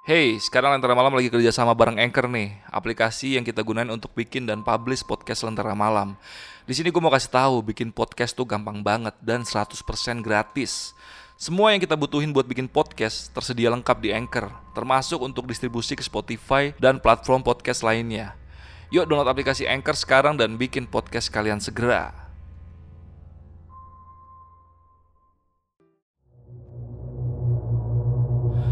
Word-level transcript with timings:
Hey, 0.00 0.40
sekarang 0.40 0.72
Lentera 0.72 0.96
Malam 0.96 1.12
lagi 1.12 1.28
kerja 1.28 1.52
sama 1.52 1.76
bareng 1.76 2.00
Anchor 2.00 2.24
nih, 2.24 2.56
aplikasi 2.72 3.36
yang 3.36 3.44
kita 3.44 3.60
gunain 3.60 3.92
untuk 3.92 4.16
bikin 4.16 4.48
dan 4.48 4.64
publish 4.64 5.04
podcast 5.04 5.44
Lentera 5.44 5.76
Malam. 5.76 6.16
Di 6.64 6.72
sini 6.72 6.88
gue 6.88 7.04
mau 7.04 7.12
kasih 7.12 7.28
tahu, 7.28 7.60
bikin 7.60 7.92
podcast 7.92 8.32
tuh 8.32 8.48
gampang 8.48 8.80
banget 8.80 9.12
dan 9.20 9.44
100% 9.44 9.76
gratis. 10.24 10.96
Semua 11.36 11.76
yang 11.76 11.84
kita 11.84 12.00
butuhin 12.00 12.32
buat 12.32 12.48
bikin 12.48 12.64
podcast 12.64 13.28
tersedia 13.36 13.68
lengkap 13.68 14.00
di 14.00 14.08
Anchor, 14.16 14.48
termasuk 14.72 15.20
untuk 15.20 15.44
distribusi 15.44 15.92
ke 15.92 16.00
Spotify 16.00 16.72
dan 16.80 16.96
platform 16.96 17.44
podcast 17.44 17.84
lainnya. 17.84 18.32
Yuk 18.88 19.04
download 19.04 19.28
aplikasi 19.28 19.68
Anchor 19.68 20.00
sekarang 20.00 20.40
dan 20.40 20.56
bikin 20.56 20.88
podcast 20.88 21.28
kalian 21.28 21.60
segera. 21.60 22.29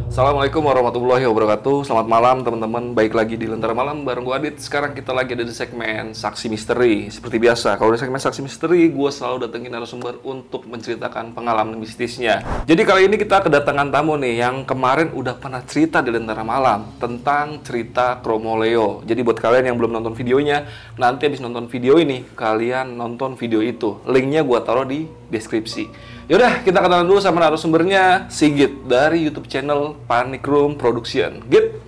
Assalamualaikum 0.08 0.64
warahmatullahi 0.64 1.28
wabarakatuh. 1.28 1.84
Selamat 1.84 2.08
malam 2.08 2.40
teman-teman. 2.40 2.96
Baik 2.96 3.12
lagi 3.12 3.36
di 3.36 3.44
Lentera 3.44 3.76
Malam 3.76 4.08
bareng 4.08 4.24
gue 4.24 4.32
Adit. 4.40 4.56
Sekarang 4.56 4.96
kita 4.96 5.12
lagi 5.12 5.36
ada 5.36 5.44
di 5.44 5.52
segmen 5.52 6.16
Saksi 6.16 6.48
Misteri. 6.48 7.12
Seperti 7.12 7.36
biasa, 7.36 7.76
kalau 7.76 7.92
di 7.92 8.00
segmen 8.00 8.16
Saksi 8.16 8.40
Misteri 8.40 8.88
Gue 8.88 9.12
selalu 9.12 9.44
datengin 9.44 9.68
narasumber 9.68 10.16
untuk 10.24 10.64
menceritakan 10.64 11.36
pengalaman 11.36 11.76
mistisnya. 11.76 12.40
Jadi 12.64 12.88
kali 12.88 13.04
ini 13.04 13.20
kita 13.20 13.44
kedatangan 13.44 13.92
tamu 13.92 14.16
nih 14.16 14.48
Yang 14.48 14.56
kemarin 14.64 15.12
udah 15.12 15.36
pernah 15.36 15.60
cerita 15.68 16.00
di 16.00 16.08
Lentera 16.08 16.40
Malam 16.40 16.96
Tentang 16.96 17.60
cerita 17.60 18.16
Kromoleo 18.24 19.04
Jadi 19.04 19.20
buat 19.20 19.36
kalian 19.36 19.68
yang 19.68 19.76
belum 19.76 19.92
nonton 19.92 20.16
videonya 20.16 20.64
Nanti 20.96 21.28
habis 21.28 21.44
nonton 21.44 21.68
video 21.68 22.00
ini 22.00 22.24
Kalian 22.32 22.96
nonton 22.96 23.36
video 23.36 23.60
itu. 23.60 24.00
Linknya 24.08 24.40
gue 24.40 24.58
taruh 24.64 24.88
di 24.88 25.04
deskripsi 25.28 26.16
Yaudah, 26.28 26.60
kita 26.60 26.84
kenalan 26.84 27.08
dulu 27.08 27.24
sama 27.24 27.40
narasumbernya 27.40 28.28
Sigit 28.28 28.84
dari 28.84 29.24
YouTube 29.24 29.48
channel 29.48 29.96
Panic 30.04 30.44
Room 30.44 30.76
Production. 30.76 31.40
Git, 31.48 31.80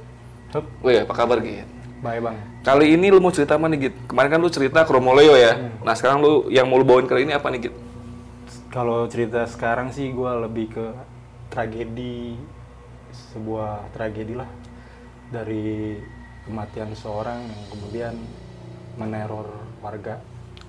Hup, 0.56 0.64
weh 0.80 1.04
apa 1.04 1.12
kabar 1.12 1.44
Git? 1.44 1.68
baik 2.00 2.24
bang. 2.24 2.36
Kali 2.64 2.96
ini 2.96 3.12
lu 3.12 3.20
mau 3.20 3.28
cerita 3.28 3.60
apa 3.60 3.68
nih 3.68 3.92
Git? 3.92 3.94
Kemarin 4.08 4.32
kan 4.32 4.40
lu 4.40 4.48
cerita 4.48 4.88
Kromoleo 4.88 5.36
ya. 5.36 5.76
Nah 5.84 5.92
sekarang 5.92 6.24
lu 6.24 6.48
yang 6.48 6.64
mau 6.72 6.80
lu 6.80 6.88
bawain 6.88 7.04
kali 7.04 7.28
ini 7.28 7.36
apa 7.36 7.52
nih 7.52 7.68
Git? 7.68 7.74
Kalau 8.72 9.04
cerita 9.12 9.44
sekarang 9.44 9.92
sih 9.92 10.08
gue 10.08 10.32
lebih 10.48 10.72
ke 10.72 10.86
tragedi, 11.52 12.40
sebuah 13.12 13.92
tragedi 13.92 14.40
lah 14.40 14.48
dari 15.28 16.00
kematian 16.48 16.96
seorang 16.96 17.44
yang 17.44 17.62
kemudian 17.68 18.14
meneror 18.96 19.52
warga 19.84 20.16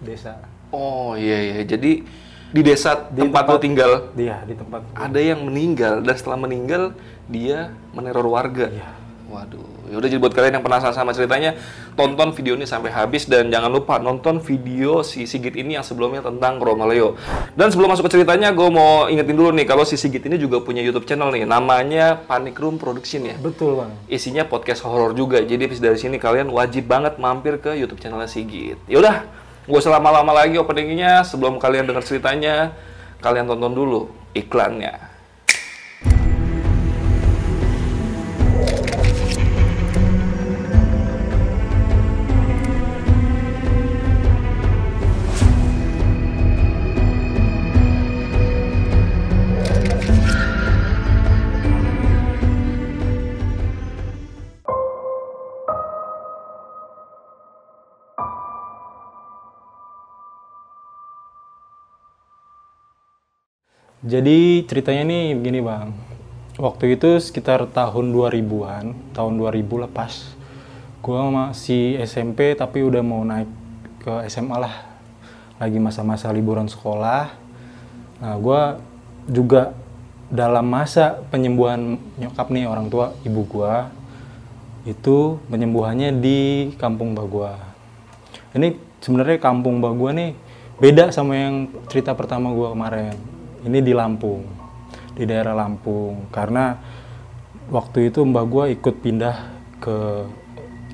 desa. 0.04 0.44
Oh 0.76 1.16
iya 1.16 1.40
iya, 1.56 1.64
jadi 1.64 2.04
di 2.52 2.62
desa 2.62 3.08
Di 3.08 3.24
tempat 3.24 3.48
tempat- 3.48 3.64
tinggal 3.64 3.92
Dia 4.14 4.44
di 4.44 4.54
tempat. 4.54 4.84
ada 4.92 5.20
yang 5.20 5.42
meninggal 5.42 6.04
dan 6.04 6.14
setelah 6.14 6.38
meninggal 6.38 6.92
dia 7.26 7.72
meneror 7.92 8.28
warga. 8.28 8.68
Iya. 8.68 9.00
Waduh, 9.32 9.88
yaudah 9.88 10.12
jadi 10.12 10.20
buat 10.20 10.36
kalian 10.36 10.60
yang 10.60 10.66
penasaran 10.68 10.92
sama 10.92 11.16
ceritanya, 11.16 11.56
tonton 11.96 12.36
video 12.36 12.60
ini 12.60 12.68
sampai 12.68 12.92
habis 12.92 13.24
dan 13.24 13.48
jangan 13.48 13.72
lupa 13.72 13.96
nonton 13.96 14.44
video 14.44 15.08
si 15.08 15.24
Sigit 15.24 15.56
ini 15.56 15.80
yang 15.80 15.88
sebelumnya 15.88 16.20
tentang 16.20 16.60
Romaleo. 16.60 17.16
Dan 17.56 17.72
sebelum 17.72 17.96
masuk 17.96 18.12
ke 18.12 18.20
ceritanya, 18.20 18.52
gue 18.52 18.68
mau 18.68 19.08
ingetin 19.08 19.32
dulu 19.32 19.56
nih 19.56 19.64
kalau 19.64 19.88
si 19.88 19.96
Sigit 19.96 20.20
ini 20.28 20.36
juga 20.36 20.60
punya 20.60 20.84
YouTube 20.84 21.08
channel 21.08 21.32
nih, 21.32 21.48
namanya 21.48 22.20
Panic 22.28 22.60
Room 22.60 22.76
Production 22.76 23.24
ya. 23.24 23.40
Betul 23.40 23.80
bang. 23.80 23.96
Isinya 24.12 24.44
podcast 24.44 24.84
horor 24.84 25.16
juga, 25.16 25.40
jadi 25.40 25.64
habis 25.64 25.80
dari 25.80 25.96
sini 25.96 26.20
kalian 26.20 26.52
wajib 26.52 26.92
banget 26.92 27.16
mampir 27.16 27.56
ke 27.56 27.72
YouTube 27.72 28.04
channelnya 28.04 28.28
Sigit. 28.28 28.84
Yaudah, 28.92 29.24
gue 29.72 29.80
usah 29.80 29.96
lama-lama 29.96 30.36
lagi 30.36 30.60
openingnya, 30.60 31.24
sebelum 31.24 31.56
kalian 31.56 31.88
dengar 31.88 32.04
ceritanya, 32.04 32.76
kalian 33.24 33.48
tonton 33.48 33.72
dulu 33.72 34.12
iklannya. 34.36 35.11
Jadi 64.02 64.66
ceritanya 64.66 65.06
nih 65.14 65.38
begini 65.38 65.62
bang. 65.62 65.94
Waktu 66.58 66.98
itu 66.98 67.22
sekitar 67.22 67.70
tahun 67.70 68.10
2000-an, 68.10 69.14
tahun 69.14 69.34
2000 69.38 69.78
lah 69.78 69.92
pas. 69.94 70.10
Gua 71.06 71.30
masih 71.30 72.02
SMP 72.02 72.58
tapi 72.58 72.82
udah 72.82 73.06
mau 73.06 73.22
naik 73.22 73.46
ke 74.02 74.26
SMA 74.26 74.58
lah. 74.58 74.74
Lagi 75.62 75.78
masa-masa 75.78 76.34
liburan 76.34 76.66
sekolah. 76.66 77.30
Nah 78.26 78.36
gua 78.42 78.82
juga 79.30 79.78
dalam 80.34 80.66
masa 80.66 81.22
penyembuhan 81.30 82.02
nyokap 82.18 82.50
nih 82.50 82.66
orang 82.66 82.90
tua 82.90 83.14
ibu 83.22 83.46
gua 83.46 83.94
itu 84.82 85.38
penyembuhannya 85.46 86.18
di 86.18 86.74
kampung 86.82 87.14
mbak 87.14 87.28
gua. 87.30 87.54
Ini 88.58 88.82
sebenarnya 88.98 89.38
kampung 89.38 89.78
mbak 89.78 89.94
gua 89.94 90.10
nih 90.10 90.34
beda 90.82 91.14
sama 91.14 91.38
yang 91.38 91.70
cerita 91.86 92.18
pertama 92.18 92.50
gua 92.50 92.74
kemarin. 92.74 93.41
Ini 93.62 93.80
di 93.86 93.94
Lampung, 93.94 94.42
di 95.14 95.24
daerah 95.30 95.54
Lampung. 95.54 96.30
Karena 96.34 96.74
waktu 97.70 98.10
itu 98.10 98.26
mbak 98.26 98.46
gua 98.50 98.66
ikut 98.74 98.96
pindah 99.06 99.36
ke 99.78 100.26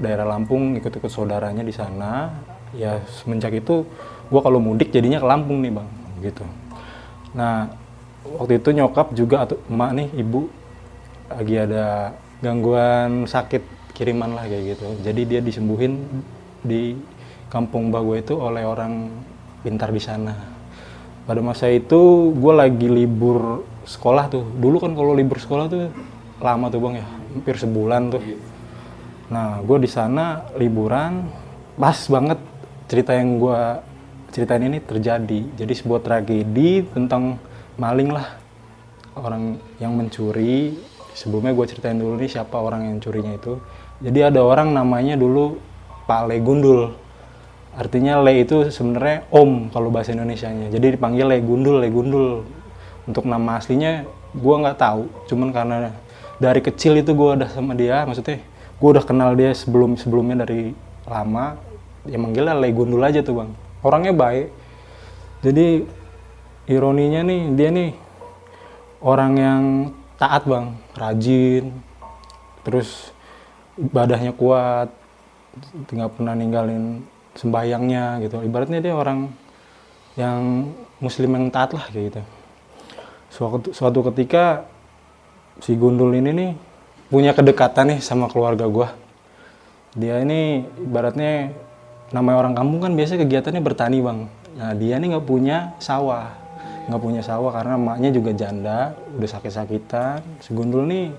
daerah 0.04 0.28
Lampung, 0.28 0.76
ikut-ikut 0.76 1.08
saudaranya 1.08 1.64
di 1.64 1.72
sana. 1.72 2.32
Ya 2.76 3.00
semenjak 3.08 3.56
itu 3.56 3.88
gua 4.28 4.44
kalau 4.44 4.60
mudik 4.60 4.92
jadinya 4.92 5.24
ke 5.24 5.28
Lampung 5.28 5.64
nih 5.64 5.72
bang, 5.72 5.90
gitu. 6.20 6.44
Nah 7.32 7.72
waktu 8.28 8.60
itu 8.60 8.76
nyokap 8.76 9.16
juga 9.16 9.48
atau 9.48 9.56
emak 9.72 9.92
nih 9.96 10.08
ibu 10.20 10.52
lagi 11.32 11.56
ada 11.56 12.12
gangguan 12.44 13.24
sakit 13.24 13.64
kiriman 13.96 14.36
lah 14.36 14.44
kayak 14.44 14.76
gitu. 14.76 14.88
Jadi 15.08 15.22
dia 15.24 15.40
disembuhin 15.40 16.04
di 16.60 17.00
kampung 17.48 17.88
mbak 17.88 18.02
gue 18.04 18.18
itu 18.28 18.36
oleh 18.36 18.68
orang 18.68 19.08
pintar 19.64 19.88
di 19.96 20.04
sana. 20.04 20.36
Pada 21.28 21.44
masa 21.44 21.68
itu 21.68 22.32
gue 22.32 22.54
lagi 22.56 22.88
libur 22.88 23.68
sekolah 23.84 24.32
tuh. 24.32 24.48
Dulu 24.48 24.80
kan 24.80 24.96
kalau 24.96 25.12
libur 25.12 25.38
sekolah 25.38 25.68
tuh 25.68 25.92
lama 26.40 26.72
tuh 26.72 26.80
bang 26.80 27.04
ya, 27.04 27.08
hampir 27.36 27.56
sebulan 27.60 28.02
tuh. 28.16 28.24
Nah 29.28 29.60
gue 29.60 29.78
di 29.84 29.90
sana 29.92 30.48
liburan, 30.56 31.28
pas 31.76 32.00
banget 32.08 32.40
cerita 32.88 33.12
yang 33.12 33.44
gue 33.44 33.60
ceritain 34.32 34.64
ini 34.64 34.80
terjadi. 34.80 35.40
Jadi 35.60 35.74
sebuah 35.76 36.00
tragedi 36.00 36.88
tentang 36.96 37.36
maling 37.76 38.10
lah 38.10 38.40
orang 39.18 39.58
yang 39.78 39.94
mencuri 39.94 40.78
sebelumnya 41.18 41.54
gue 41.54 41.66
ceritain 41.66 41.98
dulu 41.98 42.18
nih 42.18 42.30
siapa 42.30 42.58
orang 42.58 42.94
yang 42.94 42.98
curinya 43.02 43.34
itu 43.34 43.58
jadi 44.02 44.30
ada 44.30 44.46
orang 44.46 44.74
namanya 44.74 45.18
dulu 45.18 45.58
Pak 46.06 46.30
Le 46.30 46.38
Gundul 46.42 46.94
artinya 47.78 48.18
Le 48.26 48.42
itu 48.42 48.74
sebenarnya 48.74 49.30
Om 49.30 49.70
kalau 49.70 49.94
bahasa 49.94 50.12
Indonesianya. 50.12 50.74
Jadi 50.74 50.98
dipanggil 50.98 51.30
Le 51.30 51.38
Gundul 51.40 51.78
Le 51.78 51.90
Gundul. 51.94 52.44
Untuk 53.08 53.24
nama 53.24 53.62
aslinya 53.62 54.04
gue 54.34 54.56
nggak 54.58 54.78
tahu. 54.82 55.08
Cuman 55.30 55.54
karena 55.56 55.94
dari 56.42 56.60
kecil 56.60 56.98
itu 57.00 57.14
gue 57.14 57.30
udah 57.40 57.50
sama 57.50 57.78
dia 57.78 58.04
maksudnya 58.04 58.42
gue 58.78 58.90
udah 58.94 59.06
kenal 59.06 59.34
dia 59.34 59.56
sebelum 59.58 59.98
sebelumnya 59.98 60.46
dari 60.46 60.70
lama 61.08 61.58
ya 62.06 62.18
manggilnya 62.20 62.58
Le 62.58 62.70
Gundul 62.74 63.06
aja 63.06 63.22
tuh 63.24 63.46
bang. 63.46 63.50
Orangnya 63.86 64.12
baik. 64.12 64.52
Jadi 65.46 65.86
ironinya 66.68 67.22
nih 67.24 67.42
dia 67.54 67.70
nih 67.72 67.92
orang 69.00 69.34
yang 69.38 69.64
taat 70.18 70.44
bang. 70.50 70.74
Rajin 70.98 71.72
terus 72.68 73.16
ibadahnya 73.80 74.34
kuat 74.36 74.92
nggak 75.88 76.20
pernah 76.20 76.36
ninggalin 76.36 77.06
sembahyangnya 77.38 78.20
gitu. 78.26 78.42
Ibaratnya 78.42 78.82
dia 78.82 78.98
orang 78.98 79.30
yang 80.18 80.74
muslim 80.98 81.38
yang 81.38 81.54
taat 81.54 81.78
lah 81.78 81.86
kayak 81.94 82.06
gitu. 82.10 82.22
Suatu, 83.30 83.70
suatu 83.70 84.00
ketika 84.10 84.66
si 85.62 85.78
Gundul 85.78 86.18
ini 86.18 86.34
nih 86.34 86.52
punya 87.08 87.38
kedekatan 87.38 87.94
nih 87.96 88.00
sama 88.02 88.26
keluarga 88.28 88.66
gua. 88.66 88.98
Dia 89.94 90.22
ini 90.26 90.66
ibaratnya 90.82 91.54
namanya 92.10 92.38
orang 92.42 92.54
kampung 92.58 92.82
kan 92.82 92.94
biasa 92.98 93.22
kegiatannya 93.22 93.62
bertani 93.62 93.98
bang. 94.02 94.20
Nah 94.58 94.74
dia 94.74 94.98
nih 94.98 95.08
nggak 95.14 95.28
punya 95.30 95.78
sawah. 95.78 96.34
Nggak 96.90 97.02
punya 97.04 97.22
sawah 97.22 97.52
karena 97.54 97.78
emaknya 97.78 98.10
juga 98.10 98.34
janda 98.34 98.98
udah 99.14 99.30
sakit-sakitan. 99.30 100.42
Si 100.42 100.50
Gundul 100.58 100.90
nih 100.90 101.14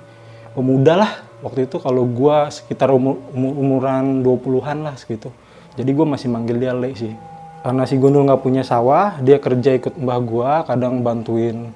pemuda 0.59 1.07
lah 1.07 1.13
waktu 1.39 1.71
itu 1.71 1.79
kalau 1.79 2.03
gua 2.03 2.51
sekitar 2.51 2.91
umur, 2.91 3.23
umur 3.31 3.55
umuran 3.55 4.27
20-an 4.27 4.79
lah 4.83 4.99
segitu 4.99 5.31
jadi 5.79 5.91
gua 5.95 6.07
masih 6.19 6.27
manggil 6.27 6.59
dia 6.59 6.75
Le 6.75 6.91
sih. 6.99 7.15
Karena 7.63 7.87
si 7.87 7.95
Gundul 8.03 8.27
nggak 8.27 8.43
punya 8.43 8.67
sawah 8.67 9.23
dia 9.23 9.39
kerja 9.39 9.79
ikut 9.79 9.95
mbah 9.95 10.19
gua 10.19 10.53
kadang 10.67 11.07
bantuin 11.07 11.71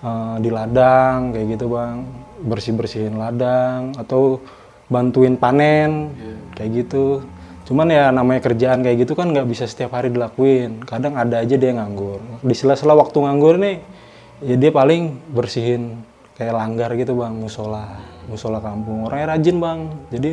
eh, 0.00 0.36
di 0.40 0.48
ladang 0.48 1.36
kayak 1.36 1.60
gitu 1.60 1.68
bang. 1.68 2.08
Bersih 2.44 2.72
bersihin 2.72 3.20
ladang 3.20 3.92
atau 4.00 4.40
bantuin 4.88 5.36
panen 5.36 6.12
kayak 6.56 6.70
gitu. 6.84 7.20
Cuman 7.64 7.88
ya 7.88 8.12
namanya 8.12 8.44
kerjaan 8.44 8.84
kayak 8.84 9.08
gitu 9.08 9.16
kan 9.16 9.32
nggak 9.32 9.48
bisa 9.48 9.64
setiap 9.68 9.96
hari 9.96 10.12
dilakuin. 10.12 10.84
Kadang 10.84 11.16
ada 11.16 11.40
aja 11.40 11.56
dia 11.56 11.72
nganggur. 11.72 12.20
Di 12.40 12.52
sela-sela 12.56 12.96
waktu 12.96 13.16
nganggur 13.24 13.60
nih 13.60 13.76
ya 14.44 14.56
dia 14.60 14.70
paling 14.72 15.16
bersihin 15.32 16.04
kayak 16.36 16.52
langgar 16.52 16.92
gitu 16.96 17.16
bang. 17.16 17.32
Musola 17.32 18.00
musola 18.28 18.60
kampung. 18.60 19.08
Orangnya 19.08 19.36
rajin 19.36 19.56
bang. 19.60 19.80
Jadi 20.12 20.30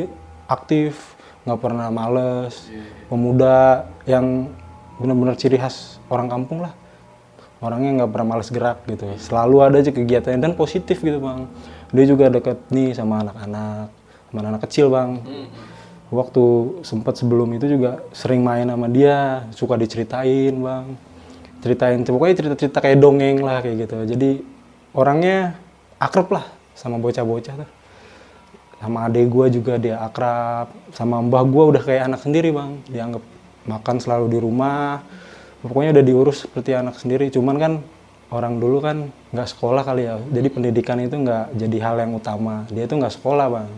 aktif 0.48 1.16
nggak 1.42 1.58
pernah 1.58 1.90
males 1.90 2.70
pemuda 3.10 3.90
yang 4.06 4.50
benar-benar 5.02 5.34
ciri 5.34 5.58
khas 5.58 5.98
orang 6.06 6.30
kampung 6.30 6.62
lah. 6.62 6.74
Orangnya 7.62 8.02
nggak 8.02 8.10
pernah 8.10 8.26
males 8.34 8.50
gerak 8.50 8.82
gitu 8.90 9.06
selalu 9.22 9.56
ada 9.62 9.76
aja 9.78 9.94
kegiatannya 9.94 10.42
dan 10.42 10.52
positif 10.58 10.98
gitu 10.98 11.22
bang. 11.22 11.46
Dia 11.94 12.04
juga 12.10 12.26
deket 12.26 12.58
nih 12.74 12.90
sama 12.94 13.22
anak-anak 13.22 13.86
sama 14.30 14.38
anak 14.42 14.62
kecil 14.66 14.90
bang. 14.90 15.22
Waktu 16.12 16.44
sempat 16.84 17.16
sebelum 17.16 17.48
itu 17.56 17.70
juga 17.70 18.02
sering 18.12 18.42
main 18.42 18.66
sama 18.66 18.90
dia 18.90 19.46
suka 19.54 19.78
diceritain 19.78 20.54
bang. 20.58 20.84
Ceritain 21.62 22.02
pokoknya 22.02 22.34
cerita-cerita 22.34 22.78
kayak 22.82 22.98
dongeng 22.98 23.42
lah 23.42 23.62
kayak 23.62 23.86
gitu. 23.86 23.98
Jadi 24.10 24.30
orangnya 24.94 25.54
akrab 26.02 26.34
lah 26.34 26.44
sama 26.74 26.98
bocah-bocah 26.98 27.54
tuh 27.62 27.70
sama 28.82 29.06
adek 29.06 29.30
gue 29.30 29.46
juga 29.62 29.78
dia 29.78 30.02
akrab. 30.02 30.74
Sama 30.90 31.22
mbah 31.22 31.46
gue 31.46 31.64
udah 31.70 31.82
kayak 31.86 32.10
anak 32.10 32.20
sendiri 32.26 32.50
bang. 32.50 32.82
Dianggap 32.90 33.22
makan 33.62 33.96
selalu 34.02 34.26
di 34.26 34.38
rumah. 34.42 35.06
Pokoknya 35.62 35.94
udah 35.94 36.04
diurus 36.04 36.42
seperti 36.42 36.74
anak 36.74 36.98
sendiri. 36.98 37.30
Cuman 37.30 37.56
kan 37.62 37.72
orang 38.34 38.58
dulu 38.58 38.82
kan 38.82 39.14
nggak 39.30 39.48
sekolah 39.54 39.86
kali 39.86 40.10
ya. 40.10 40.18
Jadi 40.18 40.48
pendidikan 40.50 40.98
itu 40.98 41.14
nggak 41.14 41.54
jadi 41.54 41.78
hal 41.78 41.96
yang 42.02 42.18
utama. 42.18 42.66
Dia 42.74 42.90
itu 42.90 42.98
nggak 42.98 43.14
sekolah 43.22 43.46
bang. 43.54 43.70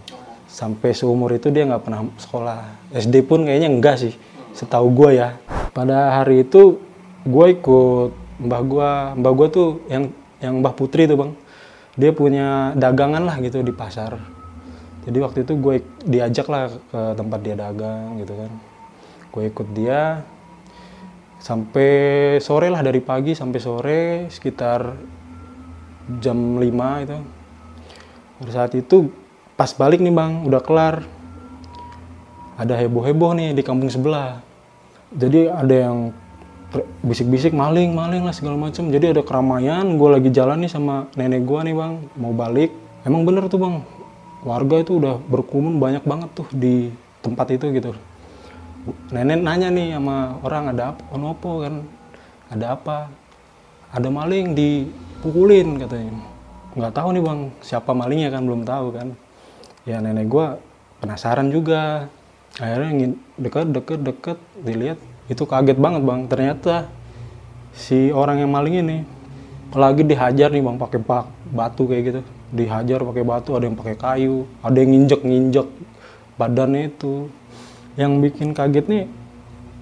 Sampai 0.48 0.96
seumur 0.96 1.36
itu 1.36 1.52
dia 1.52 1.68
nggak 1.68 1.84
pernah 1.84 2.08
sekolah. 2.16 2.64
SD 2.96 3.28
pun 3.28 3.44
kayaknya 3.44 3.68
enggak 3.68 4.00
sih 4.00 4.16
setahu 4.56 4.88
gue 4.88 5.20
ya. 5.20 5.36
Pada 5.76 6.16
hari 6.16 6.48
itu 6.48 6.80
gue 7.28 7.46
ikut 7.52 8.16
mbah 8.40 8.62
gue 8.64 8.90
mbah 9.20 9.32
gue 9.36 9.48
tuh 9.52 9.68
yang 9.92 10.08
yang 10.40 10.64
mbah 10.64 10.72
putri 10.72 11.04
tuh 11.04 11.20
bang. 11.20 11.32
Dia 12.00 12.16
punya 12.16 12.72
dagangan 12.72 13.20
lah 13.20 13.36
gitu 13.44 13.60
di 13.60 13.70
pasar 13.70 14.33
jadi 15.04 15.18
waktu 15.20 15.44
itu 15.44 15.52
gue 15.60 15.74
diajak 16.08 16.48
lah 16.48 16.72
ke 16.72 17.00
tempat 17.12 17.40
dia 17.44 17.54
dagang 17.56 18.16
gitu 18.16 18.32
kan. 18.40 18.50
Gue 19.28 19.52
ikut 19.52 19.68
dia. 19.76 20.24
Sampai 21.44 21.92
sore 22.40 22.72
lah 22.72 22.80
dari 22.80 23.04
pagi 23.04 23.36
sampai 23.36 23.60
sore 23.60 24.00
sekitar 24.32 24.96
jam 26.24 26.56
5 26.56 27.04
itu. 27.04 27.18
Pada 28.40 28.50
saat 28.52 28.72
itu 28.72 29.12
pas 29.60 29.68
balik 29.76 30.00
nih 30.00 30.14
bang 30.14 30.48
udah 30.48 30.64
kelar. 30.64 31.04
Ada 32.56 32.80
heboh-heboh 32.80 33.36
nih 33.36 33.52
di 33.52 33.60
kampung 33.60 33.92
sebelah. 33.92 34.40
Jadi 35.12 35.52
ada 35.52 35.74
yang 35.74 36.16
bisik-bisik 37.04 37.52
maling 37.52 37.92
maling 37.92 38.24
lah 38.26 38.34
segala 38.34 38.58
macam 38.58 38.90
jadi 38.90 39.14
ada 39.14 39.22
keramaian 39.22 39.94
gue 39.94 40.08
lagi 40.10 40.26
jalan 40.34 40.58
nih 40.64 40.72
sama 40.72 41.12
nenek 41.12 41.44
gue 41.44 41.60
nih 41.60 41.76
bang. 41.76 41.92
Mau 42.16 42.32
balik. 42.32 42.72
Emang 43.04 43.28
bener 43.28 43.44
tuh 43.52 43.60
bang 43.60 43.84
warga 44.44 44.85
itu 44.85 45.00
udah 45.00 45.19
berkerumun 45.25 45.81
banyak 45.81 46.05
banget 46.05 46.31
tuh 46.37 46.49
di 46.52 46.93
tempat 47.25 47.49
itu 47.56 47.73
gitu. 47.73 47.91
Nenek 49.08 49.41
nanya 49.41 49.73
nih 49.73 49.96
sama 49.96 50.37
orang 50.44 50.76
ada 50.76 50.93
apa 50.93 51.02
onopo 51.17 51.64
kan? 51.64 51.88
Ada 52.52 52.76
apa? 52.76 53.08
Ada 53.88 54.12
maling 54.12 54.52
dipukulin 54.52 55.81
katanya. 55.81 56.20
Nggak 56.76 56.93
tahu 56.93 57.08
nih 57.17 57.23
bang 57.25 57.41
siapa 57.64 57.91
malingnya 57.96 58.29
kan 58.29 58.44
belum 58.44 58.62
tahu 58.69 58.87
kan. 58.93 59.08
Ya 59.88 60.05
nenek 60.05 60.29
gua 60.29 60.61
penasaran 61.00 61.49
juga. 61.49 62.12
Akhirnya 62.61 63.17
deket 63.40 63.73
deket 63.73 64.00
deket 64.05 64.38
dilihat 64.61 65.00
itu 65.32 65.43
kaget 65.49 65.81
banget 65.81 66.05
bang. 66.05 66.20
Ternyata 66.29 66.93
si 67.73 68.12
orang 68.12 68.44
yang 68.44 68.52
maling 68.52 68.85
ini 68.85 68.99
lagi 69.75 70.06
dihajar 70.06 70.52
nih 70.55 70.62
bang 70.62 70.76
pakai 70.79 71.00
pak 71.02 71.25
batu 71.50 71.90
kayak 71.90 72.02
gitu 72.06 72.20
dihajar 72.54 73.02
pakai 73.02 73.26
batu 73.26 73.58
ada 73.58 73.66
yang 73.66 73.74
pakai 73.74 73.98
kayu 73.98 74.46
ada 74.62 74.78
yang 74.78 74.90
nginjek 74.94 75.20
nginjek 75.26 75.68
badannya 76.38 76.90
itu. 76.90 77.30
Yang 77.94 78.12
bikin 78.26 78.48
kaget 78.58 78.86
nih 78.90 79.04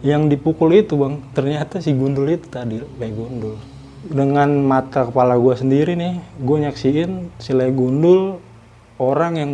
yang 0.05 0.29
dipukul 0.29 0.69
itu 0.77 1.01
bang. 1.01 1.17
Ternyata 1.33 1.81
si 1.81 1.97
gundul 1.97 2.29
itu 2.29 2.45
tadi 2.49 2.77
le 2.77 3.09
gundul. 3.09 3.57
Dengan 4.03 4.51
mata 4.67 5.09
kepala 5.09 5.39
gue 5.39 5.55
sendiri 5.57 5.97
nih 5.97 6.21
gue 6.37 6.57
nyaksiin 6.69 7.33
si 7.41 7.57
le 7.57 7.73
gundul 7.73 8.43
orang 9.01 9.33
yang 9.39 9.53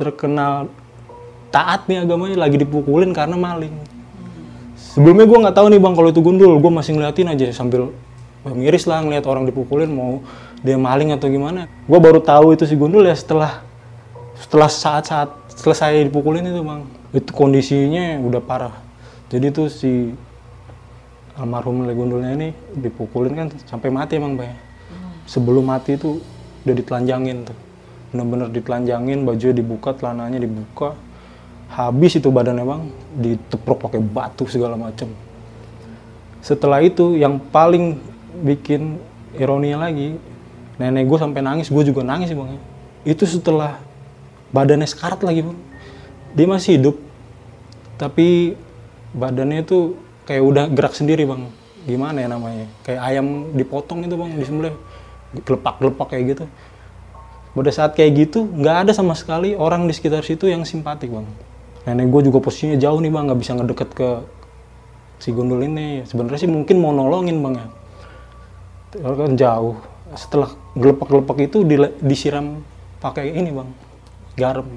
terkenal 0.00 0.72
taat 1.52 1.86
nih 1.86 2.08
agamanya 2.08 2.40
lagi 2.40 2.56
dipukulin 2.56 3.12
karena 3.12 3.36
maling. 3.36 3.74
Sebelumnya 4.74 5.26
gue 5.28 5.38
nggak 5.44 5.56
tahu 5.58 5.66
nih 5.68 5.80
bang 5.82 5.94
kalau 5.94 6.08
itu 6.08 6.20
gundul. 6.24 6.56
Gue 6.56 6.72
masih 6.72 6.96
ngeliatin 6.96 7.28
aja 7.28 7.52
sambil 7.52 7.92
miris 8.48 8.88
lah 8.88 9.04
ngeliat 9.04 9.24
orang 9.28 9.44
dipukulin 9.44 9.92
mau 9.92 10.24
dia 10.64 10.80
maling 10.80 11.12
atau 11.12 11.28
gimana. 11.28 11.68
Gue 11.84 12.00
baru 12.00 12.24
tahu 12.24 12.56
itu 12.56 12.64
si 12.64 12.72
gundul 12.72 13.04
ya 13.04 13.12
setelah 13.12 13.60
setelah 14.40 14.72
saat-saat 14.72 15.28
selesai 15.52 16.08
dipukulin 16.08 16.48
itu 16.48 16.64
bang. 16.64 16.82
Itu 17.12 17.30
kondisinya 17.36 18.18
udah 18.24 18.40
parah. 18.40 18.74
Jadi 19.28 19.52
tuh 19.52 19.68
si 19.68 20.16
almarhum 21.36 21.84
legundulnya 21.84 22.32
ini 22.32 22.48
dipukulin 22.80 23.36
kan 23.36 23.46
sampai 23.68 23.92
mati 23.92 24.16
emang 24.16 24.40
bang 24.40 24.56
sebelum 25.28 25.68
mati 25.68 26.00
itu 26.00 26.18
udah 26.64 26.74
ditelanjangin 26.74 27.44
tuh. 27.44 27.58
Bener-bener 28.14 28.48
ditelanjangin 28.48 29.26
bajunya 29.28 29.54
dibuka 29.60 29.92
celananya 29.92 30.40
dibuka. 30.40 30.96
Habis 31.68 32.22
itu 32.22 32.32
badannya 32.32 32.64
bang 32.64 32.82
diteprok 33.20 33.90
pakai 33.90 34.00
batu 34.00 34.48
segala 34.48 34.80
macem. 34.80 35.12
Setelah 36.40 36.80
itu 36.80 37.20
yang 37.20 37.36
paling 37.40 37.98
bikin 38.44 39.00
ironinya 39.34 39.88
lagi 39.90 40.14
nenek 40.78 41.06
gue 41.06 41.18
sampai 41.18 41.40
nangis 41.40 41.70
gue 41.70 41.82
juga 41.86 42.02
nangis 42.02 42.34
bang. 42.34 42.58
Itu 43.06 43.24
setelah 43.28 43.78
badannya 44.50 44.88
sekarat 44.88 45.22
lagi 45.22 45.46
bang. 45.46 45.58
Dia 46.34 46.46
masih 46.50 46.78
hidup 46.78 46.96
tapi 47.94 48.58
badannya 49.14 49.62
itu 49.62 49.94
kayak 50.26 50.42
udah 50.42 50.64
gerak 50.74 50.94
sendiri 50.98 51.22
bang. 51.28 51.46
Gimana 51.84 52.16
ya 52.24 52.28
namanya? 52.30 52.66
Kayak 52.82 53.00
ayam 53.06 53.54
dipotong 53.54 54.02
itu 54.02 54.14
bang 54.18 54.30
disembelih 54.34 54.74
gelepak 55.46 55.78
gelepak 55.78 56.06
kayak 56.10 56.24
gitu. 56.34 56.44
Pada 57.54 57.70
saat 57.70 57.94
kayak 57.94 58.12
gitu 58.18 58.50
nggak 58.50 58.88
ada 58.88 58.92
sama 58.92 59.14
sekali 59.14 59.54
orang 59.54 59.86
di 59.86 59.94
sekitar 59.94 60.26
situ 60.26 60.50
yang 60.50 60.66
simpatik 60.66 61.10
bang. 61.14 61.26
Nenek 61.86 62.10
gue 62.10 62.32
juga 62.32 62.42
posisinya 62.42 62.74
jauh 62.74 62.98
nih 62.98 63.12
bang. 63.14 63.30
Nggak 63.30 63.38
bisa 63.38 63.52
ngedeket 63.54 63.90
ke 63.94 64.08
si 65.22 65.30
gondol 65.30 65.62
ini. 65.62 66.02
Sebenarnya 66.02 66.40
sih 66.42 66.50
mungkin 66.50 66.82
mau 66.82 66.90
nolongin 66.90 67.38
bang 67.38 67.54
ya. 67.62 67.66
Kan 69.14 69.38
jauh 69.38 69.93
setelah 70.12 70.52
gelepak-gelepak 70.76 71.48
itu 71.48 71.64
dile- 71.64 71.96
disiram 72.04 72.60
pakai 73.00 73.32
ini 73.32 73.48
bang 73.48 73.70
garam. 74.36 74.68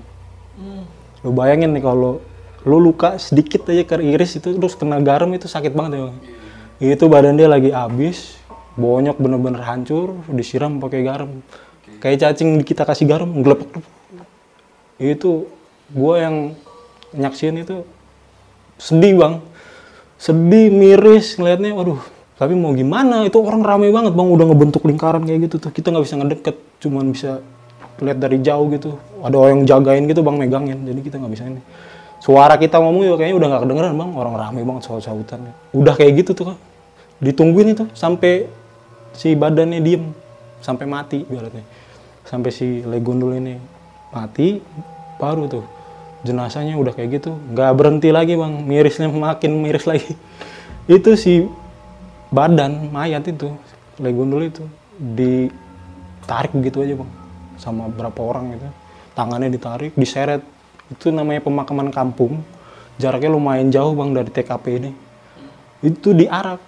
Lu 1.25 1.36
bayangin 1.36 1.75
nih 1.75 1.84
kalau 1.84 2.24
lu 2.63 2.77
luka 2.79 3.19
sedikit 3.19 3.67
aja 3.67 3.84
ke 3.84 4.00
iris 4.00 4.39
itu 4.39 4.55
terus 4.55 4.79
kena 4.79 5.03
garam 5.03 5.27
itu 5.36 5.51
sakit 5.51 5.75
banget 5.75 6.00
ya 6.00 6.01
bang. 6.07 6.17
Itu 6.77 7.05
badan 7.12 7.36
dia 7.36 7.51
lagi 7.51 7.75
habis 7.75 8.39
bonyok 8.79 9.17
bener-bener 9.19 9.62
hancur 9.67 10.15
disiram 10.31 10.79
pakai 10.79 11.03
garam. 11.03 11.43
Kayak 12.00 12.31
cacing 12.31 12.63
kita 12.63 12.88
kasih 12.88 13.07
garam 13.10 13.31
gelepek 13.43 13.84
itu 14.98 15.46
gua 15.93 16.24
yang 16.24 16.36
nyaksin 17.12 17.62
itu 17.62 17.84
sedih 18.79 19.19
bang. 19.19 19.34
Sedih 20.17 20.74
miris 20.74 21.38
ngelihatnya 21.38 21.77
waduh 21.77 22.01
tapi 22.38 22.53
mau 22.53 22.70
gimana? 22.77 23.25
Itu 23.25 23.41
orang 23.41 23.65
ramai 23.65 23.89
banget 23.89 24.13
bang. 24.13 24.29
Udah 24.29 24.46
ngebentuk 24.46 24.86
lingkaran 24.86 25.25
kayak 25.25 25.50
gitu 25.50 25.56
tuh. 25.58 25.72
Kita 25.74 25.89
nggak 25.89 26.06
bisa 26.06 26.15
ngedeket 26.22 26.56
cuman 26.77 27.10
bisa 27.10 27.41
lihat 27.98 28.17
dari 28.22 28.38
jauh 28.46 28.70
gitu. 28.70 28.94
Ada 29.25 29.36
orang 29.41 29.65
jagain 29.65 30.06
gitu 30.06 30.22
bang 30.22 30.38
megangin. 30.38 30.86
Jadi 30.86 31.00
kita 31.01 31.17
nggak 31.17 31.34
bisa 31.34 31.44
ini. 31.50 31.62
Suara 32.22 32.53
kita 32.62 32.77
ngomong 32.77 33.10
juga 33.10 33.25
kayaknya 33.25 33.36
udah 33.41 33.48
nggak 33.50 33.62
kedengeran 33.65 33.94
bang. 33.98 34.10
Orang 34.13 34.34
ramai 34.38 34.62
banget 34.62 34.86
soal 34.86 35.01
sautan 35.01 35.50
udah 35.74 35.94
kayak 35.98 36.22
gitu 36.22 36.32
tuh 36.38 36.46
kan 36.53 36.58
ditungguin 37.17 37.74
itu 37.74 37.89
sampai 37.98 38.46
si 39.17 39.34
badannya 39.34 39.82
diem. 39.82 40.13
Sampai 40.62 40.86
mati 40.86 41.25
ibaratnya. 41.25 41.65
Sampai 42.22 42.53
si 42.53 42.86
legundul 42.86 43.34
ini 43.34 43.58
mati 44.13 44.62
baru 45.17 45.50
tuh. 45.50 45.65
Jenazahnya 46.22 46.77
udah 46.77 46.94
kayak 46.94 47.17
gitu. 47.17 47.34
Nggak 47.34 47.72
berhenti 47.74 48.13
lagi 48.13 48.38
bang. 48.38 48.62
Mirisnya 48.62 49.10
makin 49.10 49.58
miris 49.58 49.89
lagi. 49.89 50.13
Itu 50.86 51.17
si 51.17 51.50
badan 52.34 52.91
mayat 52.91 53.24
itu 53.27 53.53
legundul 53.98 54.46
itu 54.46 54.63
ditarik 54.98 56.51
begitu 56.53 56.84
aja 56.84 56.93
bang 57.00 57.12
sama 57.57 57.89
berapa 57.89 58.19
orang 58.22 58.53
gitu. 58.53 58.67
Tangannya 59.17 59.50
ditarik 59.50 59.98
diseret. 59.98 60.46
Itu 60.88 61.10
namanya 61.10 61.41
pemakaman 61.41 61.89
kampung. 61.89 62.46
Jaraknya 63.01 63.34
lumayan 63.34 63.69
jauh 63.74 63.93
bang 63.98 64.13
dari 64.13 64.29
TKP 64.29 64.65
ini. 64.77 64.91
Itu 65.81 66.13
diarak. 66.13 66.62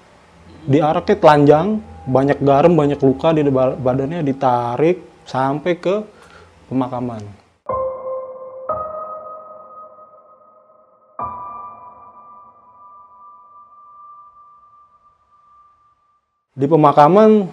Diaraknya 0.66 1.16
telanjang 1.18 1.68
banyak 2.10 2.42
garam 2.42 2.74
banyak 2.74 3.00
luka 3.00 3.30
di 3.32 3.46
ba- 3.54 3.78
badannya 3.78 4.25
ditarik 4.25 4.98
sampai 5.30 5.78
ke 5.78 6.01
pemakaman 6.66 7.22
di 16.60 16.68
pemakaman 16.68 17.48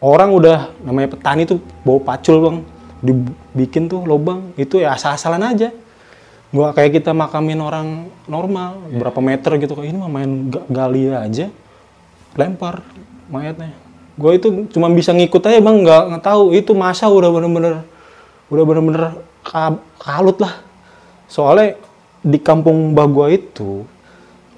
orang 0.00 0.30
udah 0.32 0.72
namanya 0.80 1.12
petani 1.12 1.44
tuh 1.44 1.60
bawa 1.84 2.00
pacul 2.00 2.36
bang. 2.40 2.56
Dibikin 3.00 3.88
tuh 3.88 4.04
lubang 4.04 4.56
itu 4.56 4.80
ya 4.80 4.96
asal-asalan 4.96 5.44
aja. 5.44 5.68
Nggak 6.52 6.72
kayak 6.72 6.92
kita 7.00 7.12
makamin 7.12 7.60
orang 7.60 8.08
normal 8.24 8.80
berapa 8.88 9.20
meter 9.20 9.60
gitu. 9.60 9.76
Kayak 9.76 9.92
ini 9.92 9.98
mah 10.00 10.08
main 10.12 10.48
ga- 10.48 10.68
gali 10.72 11.12
aja. 11.12 11.52
Lempar 12.32 12.80
mayatnya. 13.28 13.76
Gue 14.16 14.40
itu 14.40 14.48
cuma 14.72 14.88
bisa 14.88 15.12
ngikut 15.12 15.44
aja 15.44 15.60
bang. 15.60 15.76
Nggak 15.84 16.02
nggak 16.08 16.24
tahu. 16.24 16.56
Itu 16.56 16.72
masa 16.72 17.12
udah 17.12 17.28
bener-bener 17.28 17.84
udah 18.48 18.64
bener-bener 18.64 19.20
ka- 19.44 19.84
kalut 20.00 20.40
lah. 20.40 20.64
Soalnya 21.28 21.76
di 22.20 22.36
kampung 22.36 22.92
mbah 22.92 23.08
gua 23.08 23.32
itu 23.32 23.84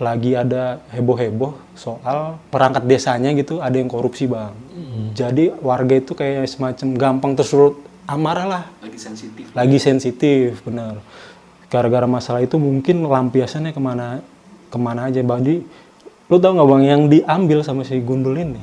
lagi 0.02 0.34
ada 0.34 0.82
heboh-heboh 0.90 1.54
soal 1.78 2.42
perangkat 2.50 2.82
desanya 2.90 3.30
gitu 3.38 3.62
ada 3.62 3.78
yang 3.78 3.86
korupsi 3.86 4.26
bang. 4.26 4.50
Jadi 5.14 5.54
warga 5.62 5.94
itu 5.94 6.12
kayak 6.18 6.50
semacam 6.50 6.88
gampang 6.98 7.32
tersulut 7.38 7.78
amarah 8.10 8.46
lah. 8.50 8.64
Lagi 8.82 8.98
sensitif. 8.98 9.44
lagi 9.54 9.78
sensitif 9.78 10.60
bener 10.66 10.98
gara-gara 11.72 12.04
masalah 12.04 12.44
itu 12.44 12.60
mungkin 12.60 13.00
lampiasannya 13.08 13.72
ke 13.72 13.80
mana 13.80 14.20
ke 14.68 14.76
mana 14.76 15.08
aja 15.08 15.24
badi 15.24 15.64
lu 16.28 16.36
tau 16.36 16.52
nggak 16.52 16.68
bang 16.68 16.82
yang 16.84 17.02
diambil 17.08 17.58
sama 17.64 17.86
si 17.86 18.00
gundul 18.02 18.36
ini? 18.36 18.60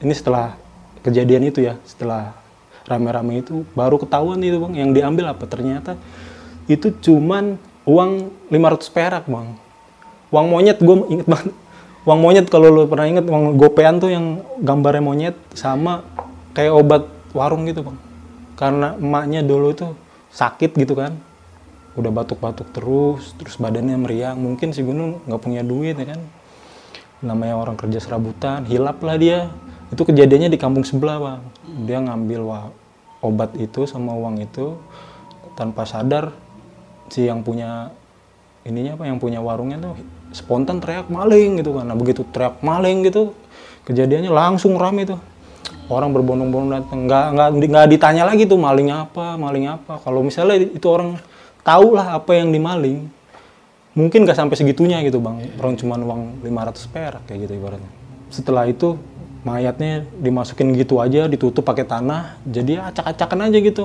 Ini 0.00 0.12
setelah 0.16 0.56
kejadian 1.04 1.48
itu 1.48 1.64
ya 1.64 1.76
setelah 1.84 2.32
rame-rame 2.88 3.44
itu 3.44 3.68
baru 3.76 4.00
ketahuan 4.00 4.40
itu 4.40 4.56
bang. 4.56 4.72
Yang 4.82 4.90
diambil 4.96 5.24
apa? 5.32 5.44
Ternyata 5.44 5.92
itu 6.68 6.88
cuman 6.90 7.60
uang 7.84 8.32
500 8.48 8.96
perak 8.96 9.24
bang 9.28 9.69
uang 10.30 10.46
monyet 10.50 10.78
gue 10.78 10.96
inget 11.10 11.28
banget. 11.28 11.54
Uang 12.08 12.20
monyet 12.24 12.46
kalau 12.48 12.72
lu 12.72 12.88
pernah 12.88 13.06
inget 13.06 13.26
uang 13.28 13.60
gopean 13.60 14.00
tuh 14.00 14.08
yang 14.08 14.40
gambarnya 14.64 15.04
monyet 15.04 15.36
sama 15.52 16.06
kayak 16.56 16.72
obat 16.72 17.02
warung 17.36 17.68
gitu 17.68 17.84
bang. 17.84 17.98
Karena 18.56 18.96
emaknya 18.96 19.44
dulu 19.44 19.74
itu 19.74 19.86
sakit 20.32 20.74
gitu 20.80 20.96
kan. 20.96 21.18
Udah 21.98 22.08
batuk-batuk 22.14 22.70
terus 22.72 23.34
terus 23.36 23.58
badannya 23.60 24.00
meriang. 24.00 24.40
Mungkin 24.40 24.72
si 24.72 24.80
Gunung 24.80 25.20
nggak 25.28 25.40
punya 25.42 25.60
duit 25.60 25.98
ya 25.98 26.16
kan? 26.16 26.20
Namanya 27.20 27.60
orang 27.60 27.76
kerja 27.76 28.00
serabutan 28.00 28.64
hilap 28.64 29.02
lah 29.04 29.20
dia. 29.20 29.52
Itu 29.92 30.06
kejadiannya 30.06 30.54
di 30.54 30.58
kampung 30.58 30.86
sebelah 30.86 31.18
bang. 31.20 31.40
Dia 31.84 31.98
ngambil 32.00 32.40
wa- 32.46 32.72
obat 33.20 33.52
itu 33.60 33.84
sama 33.84 34.16
uang 34.16 34.40
itu 34.40 34.80
tanpa 35.52 35.84
sadar 35.84 36.32
si 37.12 37.28
yang 37.28 37.44
punya 37.44 37.92
ininya 38.64 38.96
apa 38.96 39.04
yang 39.04 39.20
punya 39.20 39.44
warungnya 39.44 39.76
tuh 39.76 39.96
spontan 40.30 40.78
teriak 40.78 41.10
maling 41.10 41.58
gitu 41.60 41.76
kan. 41.76 41.84
Nah 41.86 41.96
begitu 41.98 42.22
teriak 42.30 42.62
maling 42.62 43.06
gitu 43.06 43.34
kejadiannya 43.86 44.30
langsung 44.30 44.78
rame 44.78 45.06
tuh 45.06 45.18
orang 45.90 46.14
berbondong-bondong 46.14 46.70
datang. 46.82 47.10
Nggak 47.10 47.26
nggak 47.34 47.48
nggak 47.70 47.86
ditanya 47.90 48.24
lagi 48.26 48.46
tuh 48.46 48.58
maling 48.58 48.94
apa 48.94 49.34
maling 49.34 49.66
apa. 49.66 49.98
Kalau 50.02 50.22
misalnya 50.22 50.62
itu 50.62 50.86
orang 50.86 51.18
tahu 51.66 51.98
lah 51.98 52.16
apa 52.16 52.32
yang 52.38 52.54
dimaling 52.54 53.10
mungkin 53.92 54.22
nggak 54.22 54.38
sampai 54.38 54.56
segitunya 54.56 55.02
gitu 55.02 55.18
bang. 55.18 55.42
Orang 55.58 55.74
cuma 55.74 55.98
uang 55.98 56.46
500 56.46 56.94
perak 56.94 57.22
kayak 57.26 57.50
gitu 57.50 57.52
ibaratnya. 57.58 57.90
Setelah 58.30 58.70
itu 58.70 58.94
mayatnya 59.40 60.04
dimasukin 60.20 60.76
gitu 60.76 61.00
aja 61.00 61.24
ditutup 61.24 61.64
pakai 61.64 61.88
tanah 61.88 62.38
jadi 62.46 62.86
acak-acakan 62.92 63.50
aja 63.50 63.58
gitu. 63.58 63.84